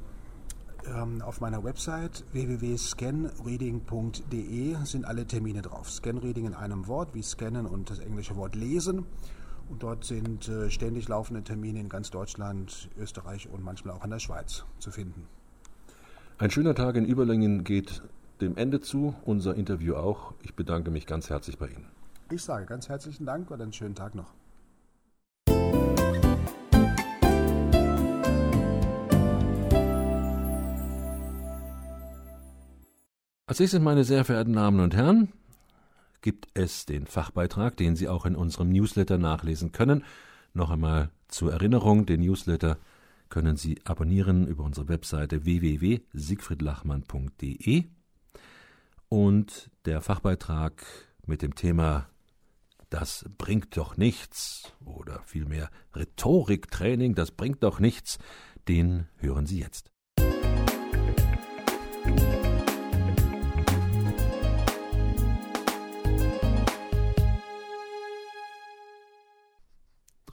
Ähm, 0.94 1.22
auf 1.22 1.40
meiner 1.40 1.62
Website 1.62 2.24
www.scanreading.de 2.32 4.76
sind 4.84 5.04
alle 5.04 5.24
Termine 5.26 5.62
drauf. 5.62 5.88
Scanreading 5.90 6.46
in 6.46 6.54
einem 6.54 6.88
Wort, 6.88 7.14
wie 7.14 7.22
scannen 7.22 7.66
und 7.66 7.90
das 7.90 8.00
englische 8.00 8.34
Wort 8.36 8.56
lesen. 8.56 9.06
Und 9.68 9.84
dort 9.84 10.04
sind 10.04 10.48
äh, 10.48 10.68
ständig 10.70 11.08
laufende 11.08 11.44
Termine 11.44 11.78
in 11.80 11.88
ganz 11.88 12.10
Deutschland, 12.10 12.90
Österreich 12.98 13.48
und 13.48 13.62
manchmal 13.62 13.94
auch 13.94 14.04
in 14.04 14.10
der 14.10 14.18
Schweiz 14.18 14.64
zu 14.78 14.90
finden. 14.90 15.28
Ein 16.38 16.50
schöner 16.50 16.74
Tag 16.74 16.96
in 16.96 17.04
Überlängen 17.04 17.62
geht 17.62 18.02
dem 18.40 18.56
Ende 18.56 18.80
zu, 18.80 19.14
unser 19.24 19.54
Interview 19.54 19.94
auch. 19.94 20.34
Ich 20.42 20.54
bedanke 20.54 20.90
mich 20.90 21.06
ganz 21.06 21.30
herzlich 21.30 21.58
bei 21.58 21.68
Ihnen. 21.68 21.86
Ich 22.32 22.42
sage 22.42 22.66
ganz 22.66 22.88
herzlichen 22.88 23.26
Dank 23.26 23.50
und 23.50 23.60
einen 23.60 23.72
schönen 23.72 23.94
Tag 23.94 24.14
noch. 24.14 24.32
Als 33.50 33.58
nächstes, 33.58 33.80
meine 33.80 34.04
sehr 34.04 34.24
verehrten 34.24 34.52
Damen 34.52 34.78
und 34.78 34.94
Herren, 34.94 35.32
gibt 36.22 36.46
es 36.54 36.86
den 36.86 37.04
Fachbeitrag, 37.04 37.76
den 37.76 37.96
Sie 37.96 38.06
auch 38.06 38.24
in 38.24 38.36
unserem 38.36 38.68
Newsletter 38.68 39.18
nachlesen 39.18 39.72
können. 39.72 40.04
Noch 40.54 40.70
einmal 40.70 41.10
zur 41.26 41.52
Erinnerung, 41.52 42.06
den 42.06 42.20
Newsletter 42.20 42.78
können 43.28 43.56
Sie 43.56 43.80
abonnieren 43.82 44.46
über 44.46 44.62
unsere 44.62 44.86
Webseite 44.86 45.44
www.siegfriedlachmann.de 45.46 47.86
und 49.08 49.70
der 49.84 50.00
Fachbeitrag 50.00 50.84
mit 51.26 51.42
dem 51.42 51.56
Thema 51.56 52.08
Das 52.88 53.24
bringt 53.36 53.76
doch 53.76 53.96
nichts 53.96 54.72
oder 54.84 55.22
vielmehr 55.24 55.70
Rhetoriktraining, 55.96 57.16
das 57.16 57.32
bringt 57.32 57.64
doch 57.64 57.80
nichts, 57.80 58.20
den 58.68 59.08
hören 59.18 59.46
Sie 59.46 59.58
jetzt. 59.58 59.90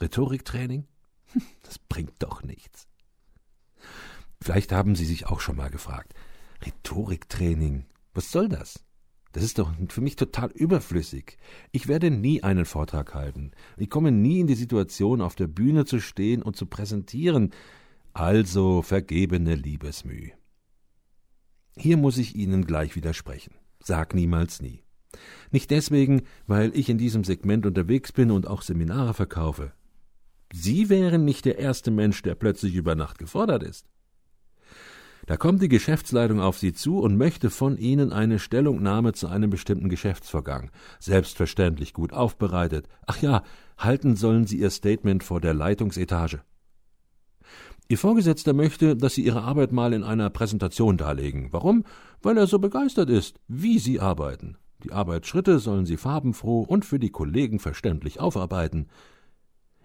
Rhetoriktraining? 0.02 0.88
Das 1.64 1.78
bringt 1.78 2.14
doch 2.20 2.44
nichts. 2.44 2.88
Vielleicht 4.42 4.72
haben 4.72 4.96
Sie 4.96 5.06
sich 5.06 5.28
auch 5.28 5.42
schon 5.42 5.58
mal 5.58 5.70
gefragt, 5.70 6.14
Rhetoriktraining, 6.66 7.86
was 8.14 8.32
soll 8.32 8.48
das? 8.48 8.86
Das 9.34 9.44
ist 9.44 9.60
doch 9.60 9.72
für 9.90 10.02
mich 10.02 10.16
total 10.16 10.50
überflüssig. 10.52 11.38
Ich 11.72 11.88
werde 11.88 12.10
nie 12.10 12.44
einen 12.44 12.66
Vortrag 12.66 13.14
halten. 13.14 13.52
Ich 13.76 13.90
komme 13.90 14.12
nie 14.12 14.40
in 14.40 14.48
die 14.48 14.56
Situation, 14.56 15.22
auf 15.22 15.36
der 15.36 15.48
Bühne 15.48 15.86
zu 15.86 16.00
stehen 16.00 16.42
und 16.42 16.56
zu 16.56 16.66
präsentieren. 16.66 17.52
Also 18.14 18.82
vergebene 18.82 19.54
Liebesmüh. 19.54 20.32
Hier 21.76 21.98
muss 21.98 22.18
ich 22.18 22.36
Ihnen 22.36 22.66
gleich 22.66 22.96
widersprechen. 22.96 23.54
Sag 23.84 24.16
niemals 24.16 24.62
nie. 24.62 24.82
Nicht 25.52 25.70
deswegen, 25.70 26.24
weil 26.48 26.76
ich 26.76 26.90
in 26.90 26.98
diesem 26.98 27.24
Segment 27.24 27.66
unterwegs 27.66 28.12
bin 28.12 28.32
und 28.32 28.48
auch 28.48 28.62
Seminare 28.64 29.14
verkaufe. 29.14 29.74
Sie 30.54 30.90
wären 30.90 31.26
nicht 31.26 31.46
der 31.46 31.60
erste 31.60 31.92
Mensch, 31.92 32.22
der 32.22 32.36
plötzlich 32.36 32.76
über 32.76 32.96
Nacht 32.96 33.18
gefordert 33.18 33.64
ist. 33.64 33.88
Da 35.28 35.36
kommt 35.36 35.62
die 35.62 35.68
Geschäftsleitung 35.68 36.40
auf 36.40 36.58
Sie 36.58 36.72
zu 36.72 37.00
und 37.00 37.18
möchte 37.18 37.50
von 37.50 37.78
Ihnen 37.78 38.14
eine 38.14 38.40
Stellungnahme 38.40 39.12
zu 39.12 39.28
einem 39.28 39.50
bestimmten 39.50 39.90
Geschäftsvorgang, 39.90 40.72
selbstverständlich 41.00 41.94
gut 41.94 42.14
aufbereitet. 42.14 42.88
Ach 43.06 43.22
ja, 43.22 43.44
halten 43.78 44.16
sollen 44.16 44.48
Sie 44.48 44.58
Ihr 44.58 44.70
Statement 44.70 45.26
vor 45.26 45.42
der 45.42 45.54
Leitungsetage. 45.54 46.42
Ihr 47.90 47.98
Vorgesetzter 47.98 48.54
möchte, 48.54 48.96
dass 48.96 49.16
Sie 49.16 49.26
Ihre 49.26 49.42
Arbeit 49.42 49.74
mal 49.74 49.92
in 49.92 50.04
einer 50.04 50.30
Präsentation 50.30 50.96
darlegen. 50.96 51.50
Warum? 51.52 51.84
Weil 52.22 52.38
er 52.38 52.48
so 52.48 52.60
begeistert 52.60 53.10
ist, 53.10 53.38
wie 53.50 53.80
Sie 53.80 54.00
arbeiten. 54.00 54.58
Die 54.84 54.94
Arbeitsschritte 54.94 55.60
sollen 55.60 55.86
Sie 55.86 55.98
farbenfroh 55.98 56.62
und 56.62 56.86
für 56.86 57.00
die 57.00 57.10
Kollegen 57.12 57.60
verständlich 57.60 58.22
aufarbeiten. 58.22 58.88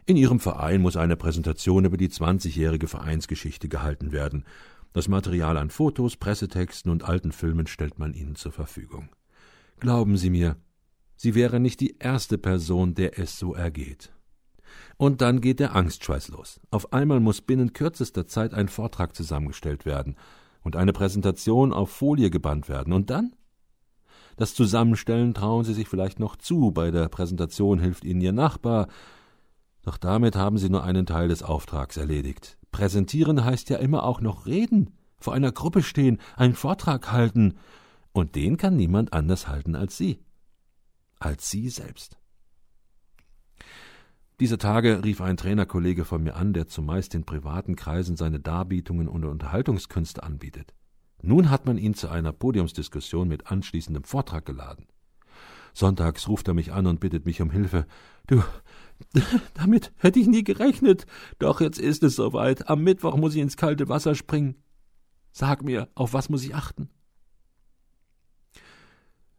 In 0.05 0.17
Ihrem 0.17 0.41
Verein 0.41 0.83
muss 0.83 0.97
eine 0.97 1.17
Präsentation 1.17 1.85
über 1.85 1.97
die 1.97 2.09
20-jährige 2.09 2.89
Vereinsgeschichte 2.89 3.69
gehalten 3.69 4.11
werden. 4.11 4.45
Das 4.93 5.07
Material 5.07 5.57
an 5.57 5.71
Fotos, 5.71 6.17
Pressetexten 6.17 6.91
und 6.91 7.05
alten 7.05 7.31
Filmen 7.31 7.69
stellt 7.69 8.01
man 8.01 8.13
Ihnen 8.13 8.35
zur 8.35 8.51
Verfügung. 8.51 9.11
Glauben 9.79 10.17
Sie 10.17 10.31
mir, 10.31 10.57
Sie 11.15 11.37
wäre 11.37 11.61
nicht 11.61 11.79
die 11.79 11.99
erste 11.99 12.37
Person, 12.37 12.95
der 12.95 13.17
es 13.19 13.39
so 13.39 13.55
ergeht. 13.55 14.13
Und 14.97 15.21
dann 15.21 15.41
geht 15.41 15.61
der 15.61 15.77
Angstschweiß 15.77 16.29
los. 16.29 16.61
Auf 16.73 16.93
einmal 16.93 17.21
muss 17.21 17.41
binnen 17.41 17.73
kürzester 17.73 18.27
Zeit 18.27 18.55
ein 18.55 18.69
Vortrag 18.69 19.15
zusammengestellt 19.15 19.87
werden 19.87 20.17
und 20.63 20.75
eine 20.75 20.93
Präsentation 20.93 21.73
auf 21.73 21.91
Folie 21.91 22.31
gebannt 22.31 22.69
werden. 22.69 22.93
Und 22.93 23.11
dann? 23.11 23.37
Das 24.37 24.55
Zusammenstellen 24.55 25.33
trauen 25.35 25.63
Sie 25.65 25.75
sich 25.75 25.87
vielleicht 25.87 26.19
noch 26.19 26.35
zu, 26.35 26.73
bei 26.73 26.91
der 26.91 27.09
Präsentation 27.09 27.79
hilft 27.79 28.05
Ihnen 28.05 28.21
Ihr 28.21 28.33
Nachbar, 28.33 28.89
doch 29.83 29.97
damit 29.97 30.37
haben 30.37 30.59
Sie 30.59 30.71
nur 30.71 30.85
einen 30.85 31.07
Teil 31.07 31.29
des 31.29 31.43
Auftrags 31.43 31.97
erledigt. 31.97 32.57
Präsentieren 32.71 33.45
heißt 33.45 33.69
ja 33.71 33.79
immer 33.79 34.05
auch 34.05 34.21
noch 34.21 34.47
reden, 34.47 34.97
vor 35.19 35.35
einer 35.35 35.53
Gruppe 35.53 35.83
stehen, 35.83 36.19
einen 36.37 36.55
Vortrag 36.55 37.13
halten. 37.13 37.55
Und 38.13 38.35
den 38.35 38.57
kann 38.57 38.77
niemand 38.77 39.13
anders 39.13 39.49
halten 39.49 39.75
als 39.75 39.97
Sie. 39.97 40.21
Als 41.19 41.51
Sie 41.51 41.69
selbst. 41.69 42.19
Dieser 44.41 44.59
Tage 44.59 45.05
rief 45.05 45.21
ein 45.21 45.37
Trainerkollege 45.37 46.05
von 46.05 46.23
mir 46.23 46.35
an, 46.35 46.53
der 46.53 46.67
zumeist 46.67 47.15
in 47.15 47.25
privaten 47.25 47.77
Kreisen 47.77 48.17
seine 48.17 48.41
Darbietungen 48.41 49.09
und 49.09 49.25
Unterhaltungskünste 49.25 50.23
anbietet. 50.23 50.75
Nun 51.23 51.51
hat 51.51 51.67
man 51.67 51.79
ihn 51.79 51.95
zu 51.95 52.09
einer 52.09 52.33
Podiumsdiskussion 52.33 53.29
mit 53.29 53.47
anschließendem 53.47 54.03
Vortrag 54.03 54.45
geladen. 54.45 54.87
Sonntags 55.75 56.29
ruft 56.29 56.49
er 56.49 56.55
mich 56.55 56.73
an 56.73 56.87
und 56.87 57.01
bittet 57.01 57.25
mich 57.25 57.41
um 57.41 57.51
Hilfe. 57.51 57.87
Du, 58.27 58.43
damit 59.55 59.93
hätte 59.99 60.19
ich 60.19 60.27
nie 60.27 60.45
gerechnet. 60.45 61.07
Doch 61.39 61.61
jetzt 61.61 61.79
ist 61.79 62.03
es 62.03 62.17
soweit. 62.17 62.69
Am 62.69 62.83
Mittwoch 62.83 63.17
muss 63.17 63.35
ich 63.35 63.41
ins 63.41 63.57
kalte 63.57 63.89
Wasser 63.89 64.15
springen. 64.15 64.57
Sag 65.33 65.63
mir, 65.63 65.89
auf 65.95 66.13
was 66.13 66.29
muss 66.29 66.45
ich 66.45 66.55
achten? 66.55 66.91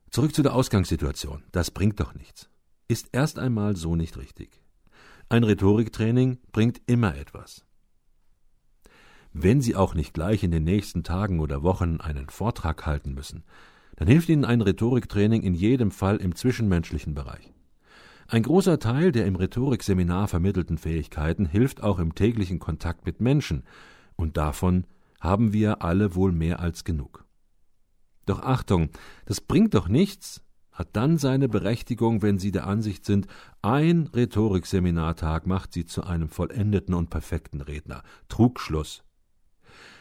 Zurück 0.09 0.35
zu 0.35 0.43
der 0.43 0.53
Ausgangssituation. 0.53 1.43
Das 1.51 1.71
bringt 1.71 1.99
doch 1.99 2.13
nichts. 2.13 2.49
Ist 2.87 3.09
erst 3.11 3.39
einmal 3.39 3.75
so 3.75 3.95
nicht 3.95 4.17
richtig. 4.17 4.61
Ein 5.29 5.43
Rhetoriktraining 5.43 6.39
bringt 6.51 6.81
immer 6.85 7.15
etwas. 7.15 7.65
Wenn 9.31 9.61
Sie 9.61 9.75
auch 9.75 9.95
nicht 9.95 10.13
gleich 10.13 10.43
in 10.43 10.51
den 10.51 10.63
nächsten 10.63 11.03
Tagen 11.03 11.39
oder 11.39 11.63
Wochen 11.63 11.99
einen 11.99 12.29
Vortrag 12.29 12.85
halten 12.85 13.15
müssen, 13.15 13.43
dann 13.95 14.07
hilft 14.07 14.29
Ihnen 14.29 14.45
ein 14.45 14.61
Rhetoriktraining 14.61 15.41
in 15.41 15.55
jedem 15.55 15.89
Fall 15.89 16.17
im 16.17 16.35
zwischenmenschlichen 16.35 17.15
Bereich. 17.15 17.51
Ein 18.27 18.43
großer 18.43 18.79
Teil 18.79 19.11
der 19.11 19.25
im 19.25 19.35
Rhetorikseminar 19.35 20.27
vermittelten 20.27 20.77
Fähigkeiten 20.77 21.45
hilft 21.45 21.83
auch 21.83 21.99
im 21.99 22.15
täglichen 22.15 22.59
Kontakt 22.59 23.05
mit 23.05 23.21
Menschen, 23.21 23.63
und 24.15 24.37
davon 24.37 24.85
haben 25.19 25.53
wir 25.53 25.81
alle 25.81 26.15
wohl 26.15 26.31
mehr 26.31 26.59
als 26.59 26.83
genug. 26.83 27.25
Doch 28.25 28.41
Achtung, 28.41 28.89
das 29.25 29.41
bringt 29.41 29.73
doch 29.73 29.87
nichts, 29.87 30.43
hat 30.71 30.89
dann 30.93 31.17
seine 31.17 31.49
Berechtigung, 31.49 32.21
wenn 32.21 32.39
Sie 32.39 32.51
der 32.51 32.67
Ansicht 32.67 33.05
sind, 33.05 33.27
ein 33.61 34.07
Rhetorikseminartag 34.07 35.45
macht 35.45 35.73
Sie 35.73 35.85
zu 35.85 36.03
einem 36.03 36.29
vollendeten 36.29 36.95
und 36.95 37.09
perfekten 37.09 37.61
Redner. 37.61 38.01
Trugschluss. 38.27 39.03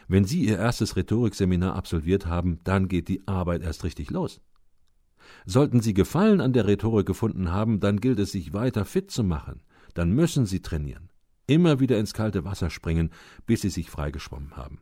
Wenn 0.07 0.25
Sie 0.25 0.43
Ihr 0.45 0.57
erstes 0.57 0.95
Rhetorikseminar 0.95 1.75
absolviert 1.75 2.25
haben, 2.25 2.59
dann 2.63 2.87
geht 2.87 3.07
die 3.07 3.27
Arbeit 3.27 3.61
erst 3.61 3.83
richtig 3.83 4.09
los. 4.09 4.41
Sollten 5.45 5.81
Sie 5.81 5.93
Gefallen 5.93 6.41
an 6.41 6.53
der 6.53 6.67
Rhetorik 6.67 7.05
gefunden 7.05 7.51
haben, 7.51 7.79
dann 7.79 7.99
gilt 7.99 8.19
es, 8.19 8.31
sich 8.31 8.53
weiter 8.53 8.85
fit 8.85 9.11
zu 9.11 9.23
machen. 9.23 9.61
Dann 9.93 10.11
müssen 10.11 10.45
Sie 10.45 10.61
trainieren. 10.61 11.09
Immer 11.47 11.79
wieder 11.79 11.99
ins 11.99 12.13
kalte 12.13 12.45
Wasser 12.45 12.69
springen, 12.69 13.09
bis 13.45 13.61
Sie 13.61 13.69
sich 13.69 13.89
freigeschwommen 13.89 14.55
haben. 14.55 14.79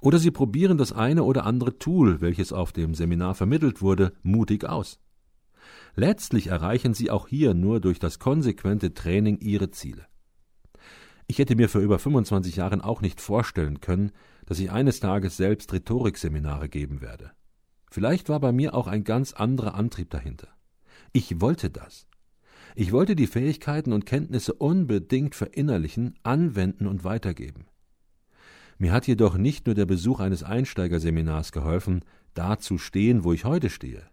Oder 0.00 0.18
Sie 0.18 0.30
probieren 0.30 0.78
das 0.78 0.92
eine 0.92 1.22
oder 1.22 1.44
andere 1.46 1.78
Tool, 1.78 2.20
welches 2.20 2.52
auf 2.52 2.72
dem 2.72 2.94
Seminar 2.94 3.34
vermittelt 3.34 3.82
wurde, 3.82 4.12
mutig 4.22 4.64
aus. 4.64 4.98
Letztlich 5.94 6.48
erreichen 6.48 6.94
Sie 6.94 7.10
auch 7.10 7.28
hier 7.28 7.54
nur 7.54 7.80
durch 7.80 7.98
das 7.98 8.18
konsequente 8.18 8.94
Training 8.94 9.38
Ihre 9.38 9.70
Ziele. 9.70 10.06
Ich 11.26 11.38
hätte 11.38 11.54
mir 11.54 11.68
für 11.68 11.80
über 11.80 11.98
25 11.98 12.56
Jahren 12.56 12.80
auch 12.80 13.00
nicht 13.00 13.20
vorstellen 13.20 13.80
können, 13.80 14.12
dass 14.46 14.58
ich 14.58 14.70
eines 14.70 15.00
Tages 15.00 15.36
selbst 15.36 15.72
Rhetorikseminare 15.72 16.68
geben 16.68 17.00
werde. 17.00 17.32
Vielleicht 17.92 18.30
war 18.30 18.40
bei 18.40 18.52
mir 18.52 18.72
auch 18.72 18.86
ein 18.86 19.04
ganz 19.04 19.34
anderer 19.34 19.74
Antrieb 19.74 20.08
dahinter. 20.08 20.48
Ich 21.12 21.42
wollte 21.42 21.68
das. 21.68 22.06
Ich 22.74 22.90
wollte 22.90 23.14
die 23.14 23.26
Fähigkeiten 23.26 23.92
und 23.92 24.06
Kenntnisse 24.06 24.54
unbedingt 24.54 25.34
verinnerlichen, 25.34 26.14
anwenden 26.22 26.86
und 26.86 27.04
weitergeben. 27.04 27.66
Mir 28.78 28.92
hat 28.92 29.06
jedoch 29.06 29.36
nicht 29.36 29.66
nur 29.66 29.74
der 29.74 29.84
Besuch 29.84 30.20
eines 30.20 30.42
Einsteigerseminars 30.42 31.52
geholfen, 31.52 32.02
da 32.32 32.58
zu 32.58 32.78
stehen, 32.78 33.24
wo 33.24 33.34
ich 33.34 33.44
heute 33.44 33.68
stehe. 33.68 34.06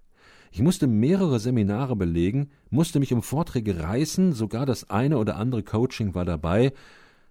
Ich 0.51 0.61
musste 0.61 0.85
mehrere 0.85 1.39
Seminare 1.39 1.95
belegen, 1.95 2.49
musste 2.69 2.99
mich 2.99 3.13
um 3.13 3.23
Vorträge 3.23 3.79
reißen, 3.79 4.33
sogar 4.33 4.65
das 4.65 4.89
eine 4.89 5.17
oder 5.17 5.37
andere 5.37 5.63
Coaching 5.63 6.15
war 6.15 6.25
dabei 6.25 6.73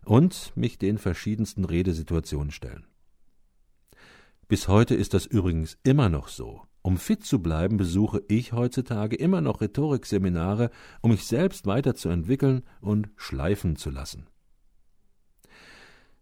und 0.02 0.52
mich 0.56 0.78
den 0.78 0.96
verschiedensten 0.96 1.66
Redesituationen 1.66 2.52
stellen. 2.52 2.86
Bis 4.48 4.66
heute 4.66 4.94
ist 4.94 5.12
das 5.12 5.26
übrigens 5.26 5.76
immer 5.84 6.08
noch 6.08 6.28
so. 6.28 6.62
Um 6.80 6.96
fit 6.96 7.22
zu 7.22 7.42
bleiben, 7.42 7.76
besuche 7.76 8.22
ich 8.28 8.54
heutzutage 8.54 9.14
immer 9.14 9.42
noch 9.42 9.60
Rhetorikseminare, 9.60 10.70
um 11.02 11.10
mich 11.10 11.26
selbst 11.26 11.66
weiterzuentwickeln 11.66 12.62
und 12.80 13.10
schleifen 13.16 13.76
zu 13.76 13.90
lassen. 13.90 14.26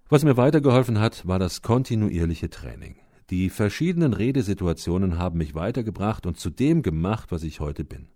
Was 0.08 0.24
mir 0.24 0.36
weitergeholfen 0.36 0.98
hat, 0.98 1.26
war 1.26 1.38
das 1.38 1.62
kontinuierliche 1.62 2.50
Training. 2.50 2.96
Die 3.30 3.48
verschiedenen 3.48 4.12
Redesituationen 4.12 5.18
haben 5.18 5.38
mich 5.38 5.54
weitergebracht 5.54 6.26
und 6.26 6.38
zu 6.38 6.50
dem 6.50 6.82
gemacht, 6.82 7.30
was 7.30 7.44
ich 7.44 7.60
heute 7.60 7.84
bin. 7.84 8.08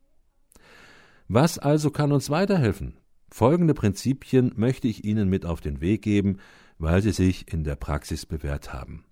Was 1.29 1.59
also 1.59 1.93
kann 1.93 2.11
uns 2.11 2.31
weiterhelfen? 2.31 2.97
Folgende 3.29 3.75
Prinzipien 3.75 4.53
möchte 4.57 4.89
ich 4.89 5.05
Ihnen 5.05 5.29
mit 5.29 5.47
auf 5.47 5.61
den 5.61 5.81
Weg 5.81 6.03
geben, 6.03 6.39
weil 6.79 7.01
sie 7.01 7.13
sich 7.13 7.53
in 7.53 7.63
der 7.63 7.77
Praxis 7.77 8.27
bewährt 8.27 8.73
haben. 8.73 9.05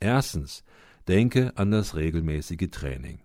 Erstens, 0.00 0.64
denke 1.08 1.56
an 1.56 1.70
das 1.70 1.96
regelmäßige 1.96 2.70
Training. 2.70 3.20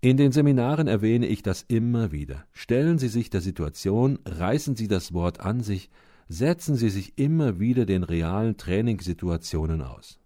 In 0.00 0.16
den 0.16 0.30
Seminaren 0.30 0.86
erwähne 0.86 1.26
ich 1.26 1.42
das 1.42 1.64
immer 1.66 2.12
wieder. 2.12 2.44
Stellen 2.52 2.98
Sie 2.98 3.08
sich 3.08 3.30
der 3.30 3.40
Situation, 3.40 4.18
reißen 4.24 4.76
Sie 4.76 4.86
das 4.86 5.12
Wort 5.12 5.40
an 5.40 5.60
sich, 5.60 5.90
setzen 6.28 6.76
Sie 6.76 6.90
sich 6.90 7.18
immer 7.18 7.58
wieder 7.58 7.84
den 7.86 8.04
realen 8.04 8.56
Trainingssituationen 8.56 9.82
aus. 9.82 10.20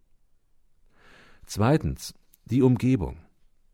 Zweitens, 1.46 2.14
die 2.44 2.62
Umgebung. 2.62 3.16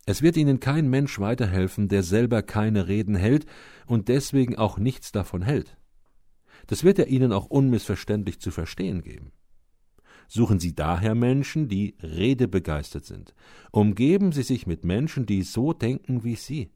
Es 0.06 0.22
wird 0.22 0.36
Ihnen 0.36 0.60
kein 0.60 0.88
Mensch 0.88 1.18
weiterhelfen, 1.18 1.88
der 1.88 2.02
selber 2.02 2.42
keine 2.42 2.86
Reden 2.86 3.16
hält 3.16 3.46
und 3.86 4.08
deswegen 4.08 4.56
auch 4.56 4.78
nichts 4.78 5.10
davon 5.10 5.42
hält. 5.42 5.76
Das 6.66 6.84
wird 6.84 6.98
er 6.98 7.08
Ihnen 7.08 7.32
auch 7.32 7.46
unmissverständlich 7.46 8.40
zu 8.40 8.50
verstehen 8.50 9.02
geben. 9.02 9.32
Suchen 10.28 10.60
Sie 10.60 10.74
daher 10.74 11.14
Menschen, 11.14 11.68
die 11.68 11.96
redebegeistert 12.02 13.06
sind. 13.06 13.34
Umgeben 13.72 14.30
Sie 14.32 14.42
sich 14.42 14.66
mit 14.66 14.84
Menschen, 14.84 15.24
die 15.24 15.42
so 15.42 15.72
denken 15.72 16.22
wie 16.22 16.36
Sie. 16.36 16.70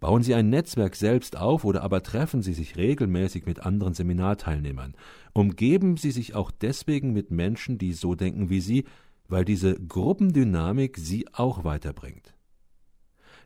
Bauen 0.00 0.22
Sie 0.22 0.34
ein 0.34 0.50
Netzwerk 0.50 0.96
selbst 0.96 1.36
auf 1.36 1.64
oder 1.64 1.82
aber 1.82 2.02
treffen 2.02 2.42
Sie 2.42 2.52
sich 2.52 2.76
regelmäßig 2.76 3.46
mit 3.46 3.60
anderen 3.60 3.94
Seminarteilnehmern. 3.94 4.94
Umgeben 5.32 5.96
Sie 5.96 6.10
sich 6.10 6.34
auch 6.34 6.50
deswegen 6.50 7.12
mit 7.12 7.30
Menschen, 7.30 7.78
die 7.78 7.92
so 7.92 8.14
denken 8.14 8.50
wie 8.50 8.60
Sie, 8.60 8.84
weil 9.28 9.44
diese 9.44 9.74
Gruppendynamik 9.74 10.98
Sie 10.98 11.26
auch 11.32 11.64
weiterbringt. 11.64 12.34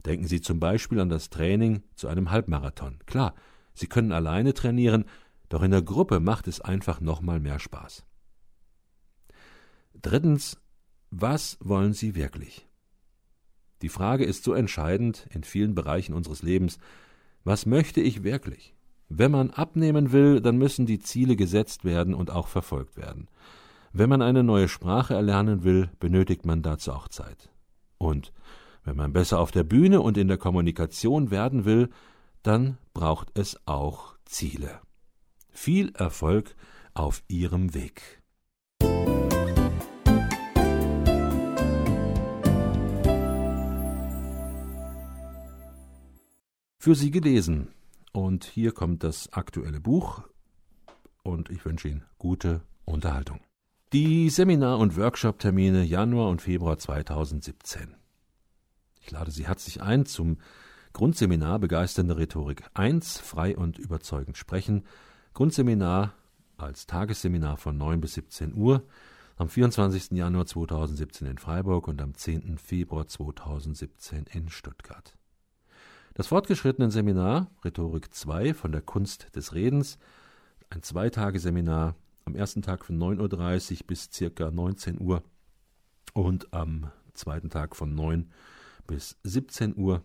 Denken 0.06 0.26
Sie 0.26 0.40
zum 0.40 0.58
Beispiel 0.58 1.00
an 1.00 1.08
das 1.08 1.30
Training 1.30 1.82
zu 1.94 2.08
einem 2.08 2.30
Halbmarathon. 2.30 2.98
Klar, 3.06 3.34
Sie 3.74 3.86
können 3.86 4.12
alleine 4.12 4.54
trainieren, 4.54 5.04
doch 5.48 5.62
in 5.62 5.70
der 5.70 5.82
Gruppe 5.82 6.18
macht 6.20 6.48
es 6.48 6.60
einfach 6.60 7.00
nochmal 7.00 7.40
mehr 7.40 7.58
Spaß. 7.58 8.04
Drittens, 10.02 10.60
was 11.10 11.56
wollen 11.60 11.92
Sie 11.92 12.16
wirklich? 12.16 12.66
Die 13.82 13.88
Frage 13.88 14.24
ist 14.24 14.44
so 14.44 14.52
entscheidend 14.52 15.26
in 15.30 15.44
vielen 15.44 15.74
Bereichen 15.74 16.12
unseres 16.12 16.42
Lebens. 16.42 16.78
Was 17.44 17.66
möchte 17.66 18.00
ich 18.00 18.24
wirklich? 18.24 18.74
Wenn 19.08 19.30
man 19.30 19.50
abnehmen 19.50 20.12
will, 20.12 20.40
dann 20.40 20.56
müssen 20.58 20.86
die 20.86 20.98
Ziele 20.98 21.36
gesetzt 21.36 21.84
werden 21.84 22.14
und 22.14 22.30
auch 22.30 22.48
verfolgt 22.48 22.96
werden. 22.96 23.28
Wenn 23.92 24.08
man 24.08 24.22
eine 24.22 24.42
neue 24.42 24.68
Sprache 24.68 25.14
erlernen 25.14 25.64
will, 25.64 25.90
benötigt 26.00 26.46
man 26.46 26.62
dazu 26.62 26.92
auch 26.92 27.08
Zeit. 27.08 27.50
Und 27.98 28.32
wenn 28.84 28.96
man 28.96 29.12
besser 29.12 29.38
auf 29.38 29.50
der 29.50 29.64
Bühne 29.64 30.00
und 30.00 30.16
in 30.16 30.28
der 30.28 30.38
Kommunikation 30.38 31.30
werden 31.30 31.64
will, 31.64 31.90
dann 32.42 32.78
braucht 32.94 33.38
es 33.38 33.60
auch 33.66 34.16
Ziele. 34.24 34.80
Viel 35.50 35.92
Erfolg 35.94 36.56
auf 36.94 37.22
Ihrem 37.28 37.74
Weg. 37.74 38.22
Für 46.82 46.96
Sie 46.96 47.12
gelesen. 47.12 47.68
Und 48.10 48.42
hier 48.42 48.72
kommt 48.72 49.04
das 49.04 49.32
aktuelle 49.32 49.78
Buch 49.78 50.24
und 51.22 51.48
ich 51.48 51.64
wünsche 51.64 51.86
Ihnen 51.86 52.02
gute 52.18 52.62
Unterhaltung. 52.84 53.38
Die 53.92 54.28
Seminar- 54.30 54.80
und 54.80 54.96
Workshop-Termine 54.96 55.84
Januar 55.84 56.28
und 56.28 56.42
Februar 56.42 56.78
2017. 56.78 57.94
Ich 59.00 59.12
lade 59.12 59.30
Sie 59.30 59.46
herzlich 59.46 59.80
ein 59.80 60.06
zum 60.06 60.38
Grundseminar 60.92 61.60
Begeisternde 61.60 62.16
Rhetorik 62.16 62.64
1, 62.74 63.18
frei 63.18 63.56
und 63.56 63.78
überzeugend 63.78 64.36
sprechen. 64.36 64.82
Grundseminar 65.34 66.14
als 66.56 66.88
Tagesseminar 66.88 67.58
von 67.58 67.78
9 67.78 68.00
bis 68.00 68.14
17 68.14 68.54
Uhr 68.54 68.82
am 69.36 69.48
24. 69.48 70.10
Januar 70.18 70.46
2017 70.46 71.28
in 71.28 71.38
Freiburg 71.38 71.86
und 71.86 72.02
am 72.02 72.14
10. 72.14 72.58
Februar 72.58 73.06
2017 73.06 74.24
in 74.32 74.48
Stuttgart. 74.48 75.16
Das 76.14 76.26
fortgeschrittene 76.26 76.90
Seminar 76.90 77.50
Rhetorik 77.64 78.12
2 78.12 78.52
von 78.52 78.70
der 78.70 78.82
Kunst 78.82 79.34
des 79.34 79.54
Redens, 79.54 79.98
ein 80.68 80.82
Zweitageseminar 80.82 81.96
am 82.26 82.34
ersten 82.34 82.60
Tag 82.60 82.84
von 82.84 82.98
9.30 82.98 83.80
Uhr 83.80 83.86
bis 83.86 84.10
circa 84.12 84.50
19 84.50 85.00
Uhr 85.00 85.22
und 86.12 86.52
am 86.52 86.90
zweiten 87.14 87.48
Tag 87.48 87.74
von 87.74 87.94
9 87.94 88.30
bis 88.86 89.16
17 89.22 89.74
Uhr, 89.74 90.02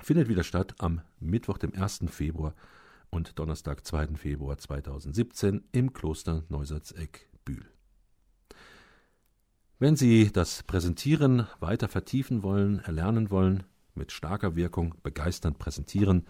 findet 0.00 0.28
wieder 0.28 0.44
statt 0.44 0.76
am 0.78 1.00
Mittwoch, 1.18 1.58
dem 1.58 1.74
1. 1.74 2.04
Februar 2.06 2.54
und 3.10 3.36
Donnerstag, 3.36 3.84
2. 3.84 4.14
Februar 4.14 4.58
2017 4.58 5.64
im 5.72 5.92
Kloster 5.92 6.44
Neusaatzeck 6.48 7.28
Bühl. 7.44 7.66
Wenn 9.80 9.96
Sie 9.96 10.30
das 10.30 10.62
Präsentieren 10.62 11.48
weiter 11.58 11.88
vertiefen 11.88 12.44
wollen, 12.44 12.78
erlernen 12.78 13.30
wollen, 13.30 13.64
mit 13.94 14.12
starker 14.12 14.56
Wirkung 14.56 14.94
begeisternd 15.02 15.58
präsentieren, 15.58 16.26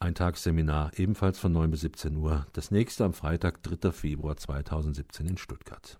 ein 0.00 0.14
Tagesseminar 0.14 0.92
ebenfalls 0.96 1.40
von 1.40 1.50
9 1.52 1.72
bis 1.72 1.80
17 1.80 2.16
Uhr, 2.16 2.46
das 2.52 2.70
nächste 2.70 3.04
am 3.04 3.14
Freitag, 3.14 3.62
3. 3.64 3.90
Februar 3.90 4.36
2017 4.36 5.26
in 5.26 5.36
Stuttgart. 5.36 5.98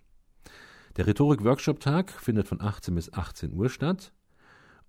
Der 0.96 1.06
Rhetorik-Workshop-Tag 1.06 2.12
findet 2.12 2.46
von 2.46 2.60
18 2.60 2.94
bis 2.94 3.12
18 3.12 3.52
Uhr 3.52 3.70
statt. 3.70 4.12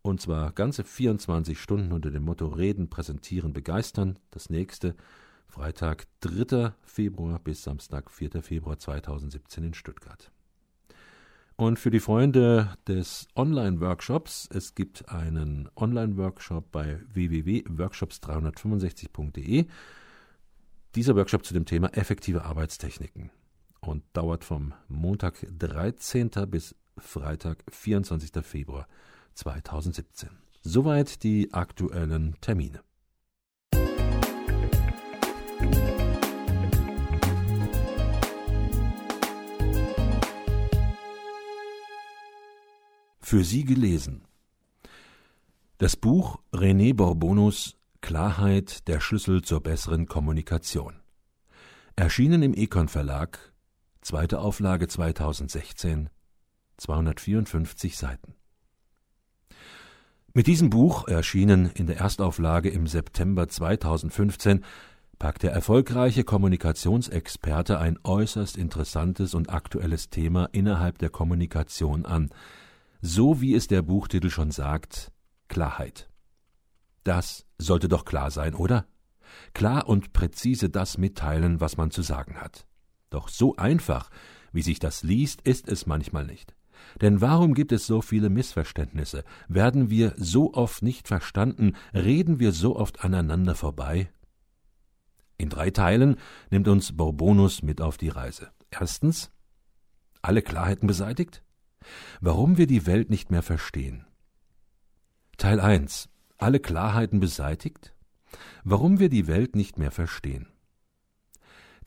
Und 0.01 0.21
zwar 0.21 0.51
ganze 0.51 0.83
24 0.83 1.59
Stunden 1.59 1.91
unter 1.91 2.11
dem 2.11 2.23
Motto 2.23 2.47
Reden, 2.47 2.89
Präsentieren, 2.89 3.51
Begeistern. 3.51 4.17
Das 4.31 4.49
nächste 4.49 4.95
Freitag, 5.47 6.05
3. 6.21 6.73
Februar 6.83 7.39
bis 7.39 7.63
Samstag, 7.63 8.11
4. 8.11 8.41
Februar 8.41 8.77
2017 8.77 9.63
in 9.63 9.73
Stuttgart. 9.73 10.31
Und 11.59 11.77
für 11.77 11.91
die 11.91 11.99
Freunde 11.99 12.73
des 12.87 13.27
Online-Workshops, 13.35 14.47
es 14.49 14.73
gibt 14.75 15.09
einen 15.09 15.67
Online-Workshop 15.75 16.71
bei 16.71 17.01
www.workshops365.de. 17.11 19.65
Dieser 20.95 21.17
Workshop 21.17 21.43
zu 21.43 21.53
dem 21.53 21.65
Thema 21.65 21.89
effektive 21.89 22.45
Arbeitstechniken 22.45 23.29
und 23.81 24.05
dauert 24.13 24.45
vom 24.45 24.73
Montag 24.87 25.45
13. 25.51 26.29
bis 26.47 26.77
Freitag 26.97 27.61
24. 27.69 28.31
Februar 28.41 28.87
2017. 29.33 30.29
Soweit 30.61 31.23
die 31.23 31.53
aktuellen 31.53 32.37
Termine. 32.39 32.79
Für 43.29 43.43
Sie 43.43 43.63
gelesen. 43.63 44.23
Das 45.77 45.95
Buch 45.95 46.39
René 46.51 46.95
Borbonus 46.95 47.77
Klarheit 48.01 48.87
der 48.87 48.99
Schlüssel 48.99 49.43
zur 49.43 49.61
besseren 49.61 50.07
Kommunikation. 50.07 50.95
Erschienen 51.95 52.41
im 52.41 52.55
Econ 52.55 52.87
Verlag 52.87 53.53
Zweite 54.01 54.39
Auflage 54.39 54.87
2016, 54.87 56.09
254 56.77 57.97
Seiten. 57.97 58.33
Mit 60.33 60.47
diesem 60.47 60.71
Buch, 60.71 61.07
erschienen 61.07 61.67
in 61.67 61.85
der 61.85 61.97
Erstauflage 61.97 62.69
im 62.69 62.87
September 62.87 63.47
2015, 63.47 64.65
packt 65.19 65.43
der 65.43 65.51
erfolgreiche 65.51 66.23
Kommunikationsexperte 66.23 67.77
ein 67.77 67.99
äußerst 68.03 68.57
interessantes 68.57 69.35
und 69.35 69.51
aktuelles 69.51 70.09
Thema 70.09 70.49
innerhalb 70.51 70.97
der 70.97 71.11
Kommunikation 71.11 72.07
an, 72.07 72.31
so 73.01 73.41
wie 73.41 73.55
es 73.55 73.67
der 73.67 73.81
Buchtitel 73.81 74.29
schon 74.29 74.51
sagt, 74.51 75.11
Klarheit. 75.47 76.09
Das 77.03 77.45
sollte 77.57 77.87
doch 77.87 78.05
klar 78.05 78.31
sein, 78.31 78.53
oder? 78.53 78.85
Klar 79.53 79.87
und 79.87 80.13
präzise 80.13 80.69
das 80.69 80.97
mitteilen, 80.97 81.61
was 81.61 81.77
man 81.77 81.91
zu 81.91 82.01
sagen 82.01 82.35
hat. 82.35 82.67
Doch 83.09 83.29
so 83.29 83.55
einfach, 83.55 84.09
wie 84.51 84.61
sich 84.61 84.79
das 84.79 85.03
liest, 85.03 85.41
ist 85.41 85.67
es 85.67 85.85
manchmal 85.85 86.25
nicht. 86.25 86.55
Denn 87.01 87.21
warum 87.21 87.53
gibt 87.53 87.71
es 87.71 87.85
so 87.85 88.01
viele 88.01 88.29
Missverständnisse? 88.29 89.23
Werden 89.47 89.89
wir 89.89 90.13
so 90.17 90.53
oft 90.53 90.81
nicht 90.81 91.07
verstanden? 91.07 91.75
Reden 91.93 92.39
wir 92.39 92.51
so 92.51 92.75
oft 92.75 93.03
aneinander 93.03 93.55
vorbei? 93.55 94.09
In 95.37 95.49
drei 95.49 95.71
Teilen 95.71 96.17
nimmt 96.51 96.67
uns 96.67 96.95
Bourbonus 96.95 97.63
mit 97.63 97.81
auf 97.81 97.97
die 97.97 98.09
Reise. 98.09 98.51
Erstens, 98.71 99.31
alle 100.21 100.41
Klarheiten 100.41 100.87
beseitigt? 100.87 101.43
Warum 102.21 102.57
wir 102.57 102.67
die 102.67 102.85
Welt 102.85 103.09
nicht 103.09 103.31
mehr 103.31 103.43
verstehen. 103.43 104.05
Teil 105.37 105.59
1. 105.59 106.09
Alle 106.37 106.59
Klarheiten 106.59 107.19
beseitigt? 107.19 107.93
Warum 108.63 108.99
wir 108.99 109.09
die 109.09 109.27
Welt 109.27 109.55
nicht 109.55 109.77
mehr 109.77 109.91
verstehen. 109.91 110.47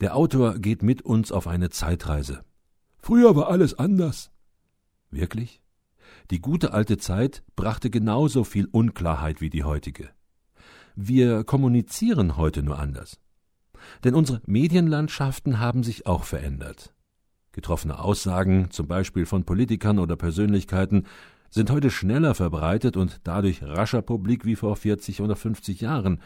Der 0.01 0.15
Autor 0.15 0.59
geht 0.59 0.83
mit 0.83 1.03
uns 1.03 1.31
auf 1.31 1.47
eine 1.47 1.69
Zeitreise. 1.69 2.43
Früher 2.97 3.35
war 3.35 3.49
alles 3.49 3.77
anders. 3.77 4.31
Wirklich? 5.11 5.61
Die 6.31 6.41
gute 6.41 6.73
alte 6.73 6.97
Zeit 6.97 7.43
brachte 7.55 7.89
genauso 7.89 8.43
viel 8.43 8.65
Unklarheit 8.65 9.41
wie 9.41 9.49
die 9.49 9.63
heutige. 9.63 10.09
Wir 10.95 11.43
kommunizieren 11.43 12.37
heute 12.37 12.63
nur 12.63 12.79
anders. 12.79 13.19
Denn 14.03 14.15
unsere 14.15 14.41
Medienlandschaften 14.45 15.59
haben 15.59 15.83
sich 15.83 16.05
auch 16.05 16.23
verändert. 16.23 16.92
Getroffene 17.53 17.99
Aussagen, 17.99 18.71
zum 18.71 18.87
Beispiel 18.87 19.25
von 19.25 19.45
Politikern 19.45 19.99
oder 19.99 20.15
Persönlichkeiten, 20.15 21.05
sind 21.49 21.69
heute 21.69 21.91
schneller 21.91 22.33
verbreitet 22.33 22.97
und 22.97 23.21
dadurch 23.23 23.61
rascher 23.61 24.01
publik 24.01 24.43
wie 24.43 24.55
vor 24.55 24.75
40 24.75 25.21
oder 25.21 25.35
50 25.35 25.79
Jahren. 25.81 26.19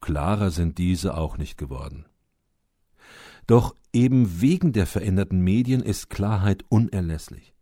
Klarer 0.00 0.50
sind 0.50 0.78
diese 0.78 1.16
auch 1.16 1.38
nicht 1.38 1.56
geworden. 1.56 2.06
Doch 3.46 3.76
eben 3.92 4.40
wegen 4.40 4.72
der 4.72 4.86
veränderten 4.86 5.40
Medien 5.40 5.80
ist 5.80 6.10
Klarheit 6.10 6.64
unerlässlich. 6.68 7.54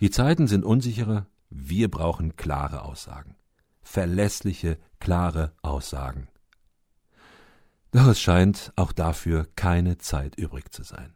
Die 0.00 0.10
Zeiten 0.10 0.46
sind 0.46 0.64
unsicherer, 0.64 1.26
wir 1.48 1.90
brauchen 1.90 2.36
klare 2.36 2.82
Aussagen. 2.82 3.36
Verlässliche, 3.80 4.78
klare 5.00 5.52
Aussagen. 5.62 6.28
Doch 7.92 8.08
es 8.08 8.20
scheint 8.20 8.72
auch 8.76 8.92
dafür 8.92 9.46
keine 9.56 9.96
Zeit 9.96 10.36
übrig 10.36 10.72
zu 10.72 10.82
sein. 10.82 11.14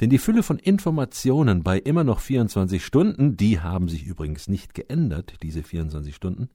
Denn 0.00 0.10
die 0.10 0.18
Fülle 0.18 0.42
von 0.42 0.58
Informationen 0.58 1.62
bei 1.62 1.78
immer 1.78 2.04
noch 2.04 2.20
24 2.20 2.84
Stunden, 2.84 3.36
die 3.36 3.60
haben 3.60 3.88
sich 3.88 4.04
übrigens 4.04 4.48
nicht 4.48 4.74
geändert, 4.74 5.34
diese 5.42 5.62
24 5.62 6.14
Stunden, 6.14 6.48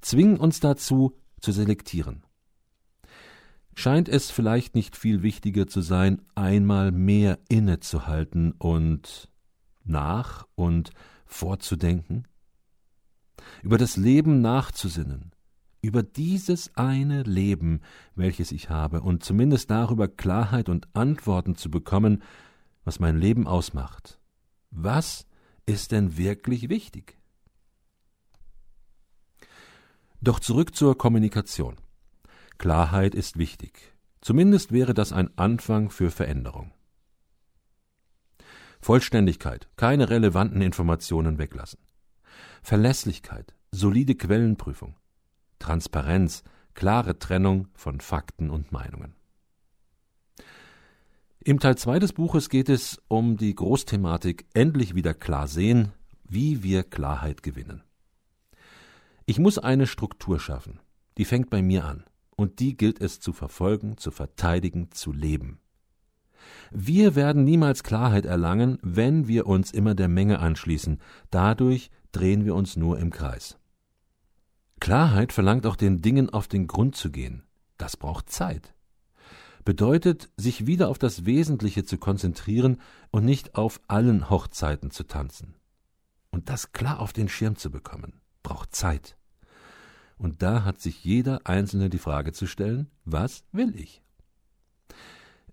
zwingen 0.00 0.36
uns 0.36 0.60
dazu, 0.60 1.16
zu 1.40 1.52
selektieren. 1.52 2.24
Scheint 3.74 4.08
es 4.08 4.30
vielleicht 4.30 4.74
nicht 4.74 4.96
viel 4.96 5.22
wichtiger 5.22 5.66
zu 5.66 5.80
sein, 5.80 6.22
einmal 6.34 6.92
mehr 6.92 7.38
innezuhalten 7.48 8.52
und 8.52 9.28
nach 9.84 10.46
und 10.54 10.90
vorzudenken, 11.26 12.24
über 13.62 13.76
das 13.76 13.96
Leben 13.96 14.40
nachzusinnen, 14.40 15.32
über 15.82 16.02
dieses 16.02 16.74
eine 16.76 17.24
Leben, 17.24 17.80
welches 18.14 18.52
ich 18.52 18.70
habe, 18.70 19.02
und 19.02 19.24
zumindest 19.24 19.70
darüber 19.70 20.08
Klarheit 20.08 20.68
und 20.68 20.88
Antworten 20.94 21.56
zu 21.56 21.70
bekommen, 21.70 22.22
was 22.84 23.00
mein 23.00 23.18
Leben 23.18 23.46
ausmacht. 23.46 24.18
Was 24.70 25.26
ist 25.66 25.92
denn 25.92 26.16
wirklich 26.16 26.68
wichtig? 26.68 27.18
Doch 30.20 30.40
zurück 30.40 30.74
zur 30.74 30.96
Kommunikation. 30.96 31.76
Klarheit 32.58 33.14
ist 33.14 33.38
wichtig. 33.38 33.94
Zumindest 34.20 34.72
wäre 34.72 34.94
das 34.94 35.12
ein 35.12 35.36
Anfang 35.36 35.90
für 35.90 36.10
Veränderung. 36.10 36.72
Vollständigkeit, 38.80 39.68
keine 39.76 40.10
relevanten 40.10 40.62
Informationen 40.62 41.38
weglassen. 41.38 41.80
Verlässlichkeit, 42.62 43.54
solide 43.70 44.14
Quellenprüfung. 44.14 44.96
Transparenz, 45.58 46.42
klare 46.74 47.18
Trennung 47.18 47.68
von 47.74 48.00
Fakten 48.00 48.50
und 48.50 48.72
Meinungen. 48.72 49.14
Im 51.46 51.60
Teil 51.60 51.76
2 51.76 51.98
des 51.98 52.14
Buches 52.14 52.48
geht 52.48 52.70
es 52.70 53.02
um 53.06 53.36
die 53.36 53.54
Großthematik 53.54 54.46
endlich 54.54 54.94
wieder 54.94 55.12
klar 55.12 55.46
sehen, 55.46 55.92
wie 56.26 56.62
wir 56.62 56.84
Klarheit 56.84 57.42
gewinnen. 57.42 57.82
Ich 59.26 59.38
muss 59.38 59.58
eine 59.58 59.86
Struktur 59.86 60.40
schaffen. 60.40 60.80
Die 61.18 61.26
fängt 61.26 61.50
bei 61.50 61.60
mir 61.60 61.84
an 61.84 62.04
und 62.34 62.60
die 62.60 62.78
gilt 62.78 62.98
es 62.98 63.20
zu 63.20 63.34
verfolgen, 63.34 63.98
zu 63.98 64.10
verteidigen, 64.10 64.90
zu 64.90 65.12
leben. 65.12 65.60
Wir 66.70 67.14
werden 67.14 67.44
niemals 67.44 67.82
Klarheit 67.82 68.24
erlangen, 68.24 68.78
wenn 68.80 69.28
wir 69.28 69.46
uns 69.46 69.70
immer 69.70 69.94
der 69.94 70.08
Menge 70.08 70.38
anschließen, 70.38 70.98
dadurch 71.30 71.90
drehen 72.12 72.46
wir 72.46 72.54
uns 72.54 72.76
nur 72.76 72.98
im 72.98 73.10
Kreis. 73.10 73.58
Klarheit 74.80 75.30
verlangt 75.30 75.66
auch 75.66 75.76
den 75.76 76.00
Dingen 76.00 76.30
auf 76.30 76.48
den 76.48 76.68
Grund 76.68 76.96
zu 76.96 77.10
gehen. 77.10 77.42
Das 77.76 77.98
braucht 77.98 78.30
Zeit. 78.30 78.73
Bedeutet, 79.64 80.30
sich 80.36 80.66
wieder 80.66 80.88
auf 80.88 80.98
das 80.98 81.24
Wesentliche 81.24 81.84
zu 81.84 81.96
konzentrieren 81.96 82.80
und 83.10 83.24
nicht 83.24 83.54
auf 83.54 83.80
allen 83.88 84.28
Hochzeiten 84.28 84.90
zu 84.90 85.04
tanzen. 85.04 85.54
Und 86.30 86.50
das 86.50 86.72
klar 86.72 87.00
auf 87.00 87.12
den 87.12 87.28
Schirm 87.28 87.56
zu 87.56 87.70
bekommen, 87.70 88.20
braucht 88.42 88.74
Zeit. 88.74 89.16
Und 90.18 90.42
da 90.42 90.64
hat 90.64 90.80
sich 90.80 91.04
jeder 91.04 91.40
Einzelne 91.44 91.88
die 91.90 91.98
Frage 91.98 92.32
zu 92.32 92.46
stellen, 92.46 92.90
was 93.04 93.44
will 93.52 93.74
ich? 93.74 94.02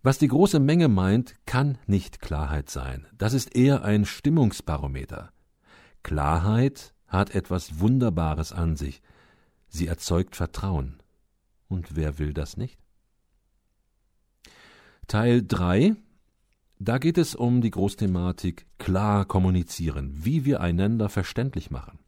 Was 0.04 0.18
die 0.18 0.28
große 0.28 0.60
Menge 0.60 0.88
meint, 0.88 1.36
kann 1.46 1.78
nicht 1.86 2.22
Klarheit 2.22 2.70
sein. 2.70 3.06
Das 3.18 3.34
ist 3.34 3.56
eher 3.56 3.84
ein 3.84 4.06
Stimmungsbarometer. 4.06 5.32
Klarheit 6.04 6.94
hat 7.08 7.36
etwas 7.36 7.80
Wunderbares 7.80 8.52
an 8.52 8.76
sich. 8.76 9.02
Sie 9.68 9.88
erzeugt 9.88 10.36
Vertrauen. 10.36 11.04
Und 11.68 11.96
wer 11.96 12.18
will 12.18 12.34
das 12.34 12.58
nicht? 12.58 12.81
Teil 15.12 15.44
3 15.46 15.98
Da 16.80 16.98
geht 16.98 17.18
es 17.18 17.36
um 17.36 17.60
die 17.60 17.72
Großthematik 17.72 18.66
klar 18.78 19.26
kommunizieren, 19.26 20.14
wie 20.14 20.46
wir 20.46 20.62
einander 20.62 21.10
verständlich 21.10 21.70
machen. 21.70 22.00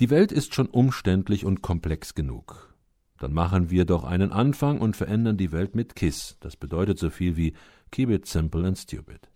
Die 0.00 0.08
Welt 0.08 0.32
ist 0.32 0.54
schon 0.54 0.68
umständlich 0.68 1.44
und 1.44 1.60
komplex 1.60 2.14
genug. 2.14 2.74
Dann 3.18 3.34
machen 3.34 3.68
wir 3.68 3.84
doch 3.84 4.04
einen 4.04 4.32
Anfang 4.32 4.80
und 4.80 4.96
verändern 4.96 5.36
die 5.36 5.52
Welt 5.52 5.74
mit 5.74 5.96
KISS. 5.96 6.38
Das 6.40 6.56
bedeutet 6.56 6.98
so 6.98 7.10
viel 7.10 7.36
wie 7.36 7.52
Keep 7.90 8.08
it 8.08 8.26
simple 8.26 8.66
and 8.66 8.78
stupid. 8.78 9.28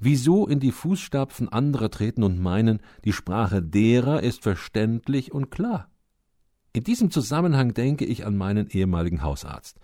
Wieso 0.00 0.48
in 0.48 0.58
die 0.58 0.72
Fußstapfen 0.72 1.48
anderer 1.48 1.92
treten 1.92 2.24
und 2.24 2.40
meinen, 2.40 2.80
die 3.04 3.12
Sprache 3.12 3.62
derer 3.62 4.20
ist 4.24 4.42
verständlich 4.42 5.30
und 5.30 5.52
klar? 5.52 5.88
In 6.72 6.84
diesem 6.84 7.10
Zusammenhang 7.10 7.74
denke 7.74 8.04
ich 8.04 8.26
an 8.26 8.36
meinen 8.36 8.68
ehemaligen 8.68 9.22
Hausarzt. 9.22 9.78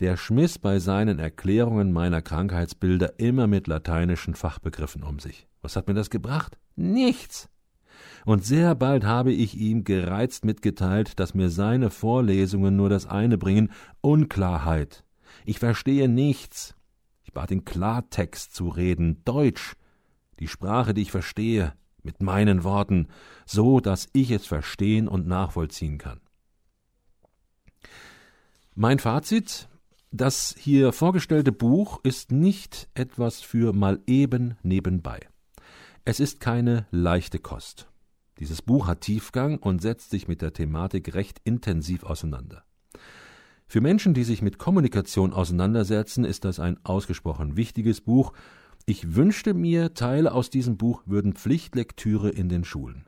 Der 0.00 0.16
schmiss 0.16 0.58
bei 0.58 0.78
seinen 0.78 1.18
Erklärungen 1.18 1.92
meiner 1.92 2.22
Krankheitsbilder 2.22 3.18
immer 3.18 3.46
mit 3.46 3.66
lateinischen 3.66 4.34
Fachbegriffen 4.34 5.02
um 5.02 5.18
sich. 5.18 5.46
Was 5.62 5.76
hat 5.76 5.88
mir 5.88 5.94
das 5.94 6.10
gebracht? 6.10 6.58
Nichts. 6.74 7.48
Und 8.24 8.44
sehr 8.44 8.74
bald 8.74 9.04
habe 9.04 9.32
ich 9.32 9.56
ihm 9.56 9.84
gereizt 9.84 10.44
mitgeteilt, 10.44 11.20
dass 11.20 11.34
mir 11.34 11.50
seine 11.50 11.90
Vorlesungen 11.90 12.76
nur 12.76 12.88
das 12.88 13.06
eine 13.06 13.38
bringen 13.38 13.72
Unklarheit. 14.00 15.04
Ich 15.44 15.58
verstehe 15.58 16.08
nichts. 16.08 16.74
Ich 17.24 17.32
bat 17.32 17.50
ihn 17.50 17.64
Klartext 17.64 18.54
zu 18.54 18.68
reden, 18.68 19.22
Deutsch, 19.24 19.74
die 20.38 20.48
Sprache, 20.48 20.94
die 20.94 21.02
ich 21.02 21.12
verstehe, 21.12 21.74
mit 22.04 22.22
meinen 22.22 22.64
Worten, 22.64 23.08
so 23.46 23.80
dass 23.80 24.08
ich 24.12 24.30
es 24.30 24.46
verstehen 24.46 25.08
und 25.08 25.26
nachvollziehen 25.26 25.98
kann. 25.98 26.20
Mein 28.74 28.98
Fazit 28.98 29.68
das 30.12 30.56
hier 30.58 30.92
vorgestellte 30.92 31.52
Buch 31.52 32.00
ist 32.02 32.32
nicht 32.32 32.88
etwas 32.94 33.40
für 33.40 33.72
mal 33.72 34.00
eben 34.08 34.56
nebenbei. 34.64 35.20
Es 36.04 36.18
ist 36.18 36.40
keine 36.40 36.86
leichte 36.90 37.38
Kost. 37.38 37.88
Dieses 38.40 38.60
Buch 38.60 38.88
hat 38.88 39.02
Tiefgang 39.02 39.58
und 39.58 39.80
setzt 39.80 40.10
sich 40.10 40.26
mit 40.26 40.42
der 40.42 40.52
Thematik 40.52 41.14
recht 41.14 41.40
intensiv 41.44 42.02
auseinander. 42.02 42.64
Für 43.68 43.80
Menschen, 43.80 44.12
die 44.12 44.24
sich 44.24 44.42
mit 44.42 44.58
Kommunikation 44.58 45.32
auseinandersetzen, 45.32 46.24
ist 46.24 46.44
das 46.44 46.58
ein 46.58 46.84
ausgesprochen 46.84 47.56
wichtiges 47.56 48.00
Buch. 48.00 48.32
Ich 48.86 49.14
wünschte 49.14 49.54
mir, 49.54 49.94
Teile 49.94 50.32
aus 50.32 50.50
diesem 50.50 50.76
Buch 50.76 51.02
würden 51.06 51.34
Pflichtlektüre 51.34 52.30
in 52.30 52.48
den 52.48 52.64
Schulen. 52.64 53.06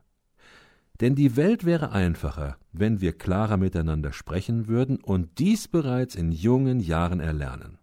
Denn 1.01 1.15
die 1.15 1.37
Welt 1.37 1.65
wäre 1.65 1.91
einfacher, 1.91 2.57
wenn 2.73 3.01
wir 3.01 3.13
klarer 3.13 3.57
miteinander 3.57 4.13
sprechen 4.13 4.69
würden 4.69 4.99
und 4.99 5.39
dies 5.39 5.67
bereits 5.67 6.15
in 6.15 6.31
jungen 6.31 6.79
Jahren 6.79 7.19
erlernen. 7.19 7.79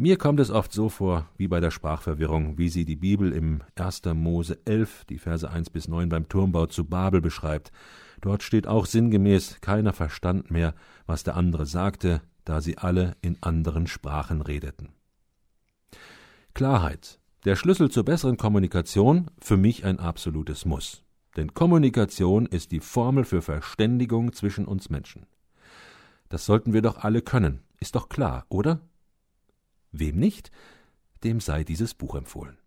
Mir 0.00 0.16
kommt 0.16 0.38
es 0.38 0.50
oft 0.50 0.72
so 0.72 0.88
vor, 0.88 1.28
wie 1.36 1.48
bei 1.48 1.58
der 1.58 1.72
Sprachverwirrung, 1.72 2.56
wie 2.56 2.68
sie 2.68 2.84
die 2.84 2.94
Bibel 2.94 3.32
im 3.32 3.62
1. 3.74 4.02
Mose 4.14 4.56
11, 4.64 5.06
die 5.06 5.18
Verse 5.18 5.50
1 5.50 5.70
bis 5.70 5.88
9 5.88 6.08
beim 6.08 6.28
Turmbau 6.28 6.66
zu 6.66 6.84
Babel 6.84 7.20
beschreibt. 7.20 7.72
Dort 8.20 8.44
steht 8.44 8.68
auch 8.68 8.86
sinngemäß, 8.86 9.60
keiner 9.60 9.92
verstand 9.92 10.52
mehr, 10.52 10.74
was 11.06 11.24
der 11.24 11.36
andere 11.36 11.66
sagte, 11.66 12.22
da 12.44 12.60
sie 12.60 12.78
alle 12.78 13.16
in 13.22 13.38
anderen 13.40 13.88
Sprachen 13.88 14.40
redeten. 14.40 14.90
Klarheit, 16.58 17.20
der 17.44 17.54
Schlüssel 17.54 17.88
zur 17.88 18.04
besseren 18.04 18.36
Kommunikation, 18.36 19.30
für 19.40 19.56
mich 19.56 19.84
ein 19.84 20.00
absolutes 20.00 20.64
Muss. 20.64 21.04
Denn 21.36 21.54
Kommunikation 21.54 22.46
ist 22.46 22.72
die 22.72 22.80
Formel 22.80 23.22
für 23.24 23.42
Verständigung 23.42 24.32
zwischen 24.32 24.64
uns 24.64 24.90
Menschen. 24.90 25.26
Das 26.28 26.44
sollten 26.44 26.72
wir 26.72 26.82
doch 26.82 27.04
alle 27.04 27.22
können, 27.22 27.60
ist 27.78 27.94
doch 27.94 28.08
klar, 28.08 28.44
oder? 28.48 28.80
Wem 29.92 30.16
nicht, 30.16 30.50
dem 31.22 31.38
sei 31.38 31.62
dieses 31.62 31.94
Buch 31.94 32.16
empfohlen. 32.16 32.58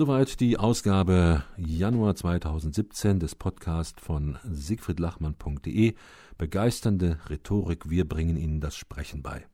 Soweit 0.00 0.40
die 0.40 0.56
Ausgabe 0.56 1.44
Januar 1.58 2.14
2017 2.14 3.18
des 3.18 3.34
Podcasts 3.34 4.00
von 4.00 4.38
siegfriedlachmann.de. 4.50 5.94
Begeisternde 6.38 7.18
Rhetorik, 7.28 7.90
wir 7.90 8.08
bringen 8.08 8.38
Ihnen 8.38 8.62
das 8.62 8.76
Sprechen 8.76 9.20
bei. 9.22 9.44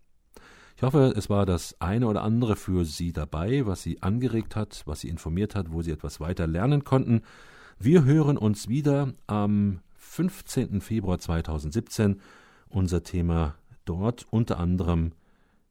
Ich 0.77 0.85
hoffe, 0.85 1.13
es 1.17 1.29
war 1.29 1.47
das 1.47 1.75
eine 1.81 2.07
oder 2.07 2.23
andere 2.23 2.55
für 2.55 2.85
Sie 2.85 3.13
dabei, 3.13 3.67
was 3.67 3.83
Sie 3.83 4.03
angeregt 4.03 4.55
hat, 4.55 4.85
was 4.87 5.01
Sie 5.01 5.09
informiert 5.09 5.57
hat, 5.57 5.73
wo 5.73 5.83
Sie 5.83 5.91
etwas 5.91 6.21
weiter 6.21 6.47
lernen 6.47 6.85
konnten. 6.85 7.23
Wir 7.81 8.05
hören 8.05 8.39
uns 8.39 8.69
wieder 8.69 9.15
am 9.27 9.81
15. 9.97 10.81
Februar 10.81 11.19
2017. 11.19 12.21
Unser 12.69 13.03
Thema 13.03 13.57
dort 13.85 14.29
unter 14.31 14.61
anderem 14.61 15.11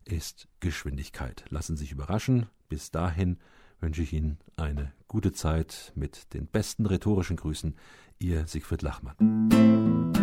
ist 0.04 0.50
Geschwindigkeit. 0.60 1.46
Lassen 1.48 1.78
Sie 1.78 1.84
sich 1.86 1.94
überraschen. 1.94 2.48
Bis 2.68 2.92
dahin 2.92 3.38
wünsche 3.80 4.02
ich 4.02 4.14
Ihnen 4.14 4.38
eine 4.58 4.92
gute 5.08 5.32
Zeit 5.32 5.92
mit 5.96 6.34
den 6.34 6.48
besten 6.48 6.86
rhetorischen 6.86 7.38
Grüßen. 7.38 7.76
Ihr 8.20 8.48
Siegfried 8.48 8.82
Lachmann. 8.82 10.15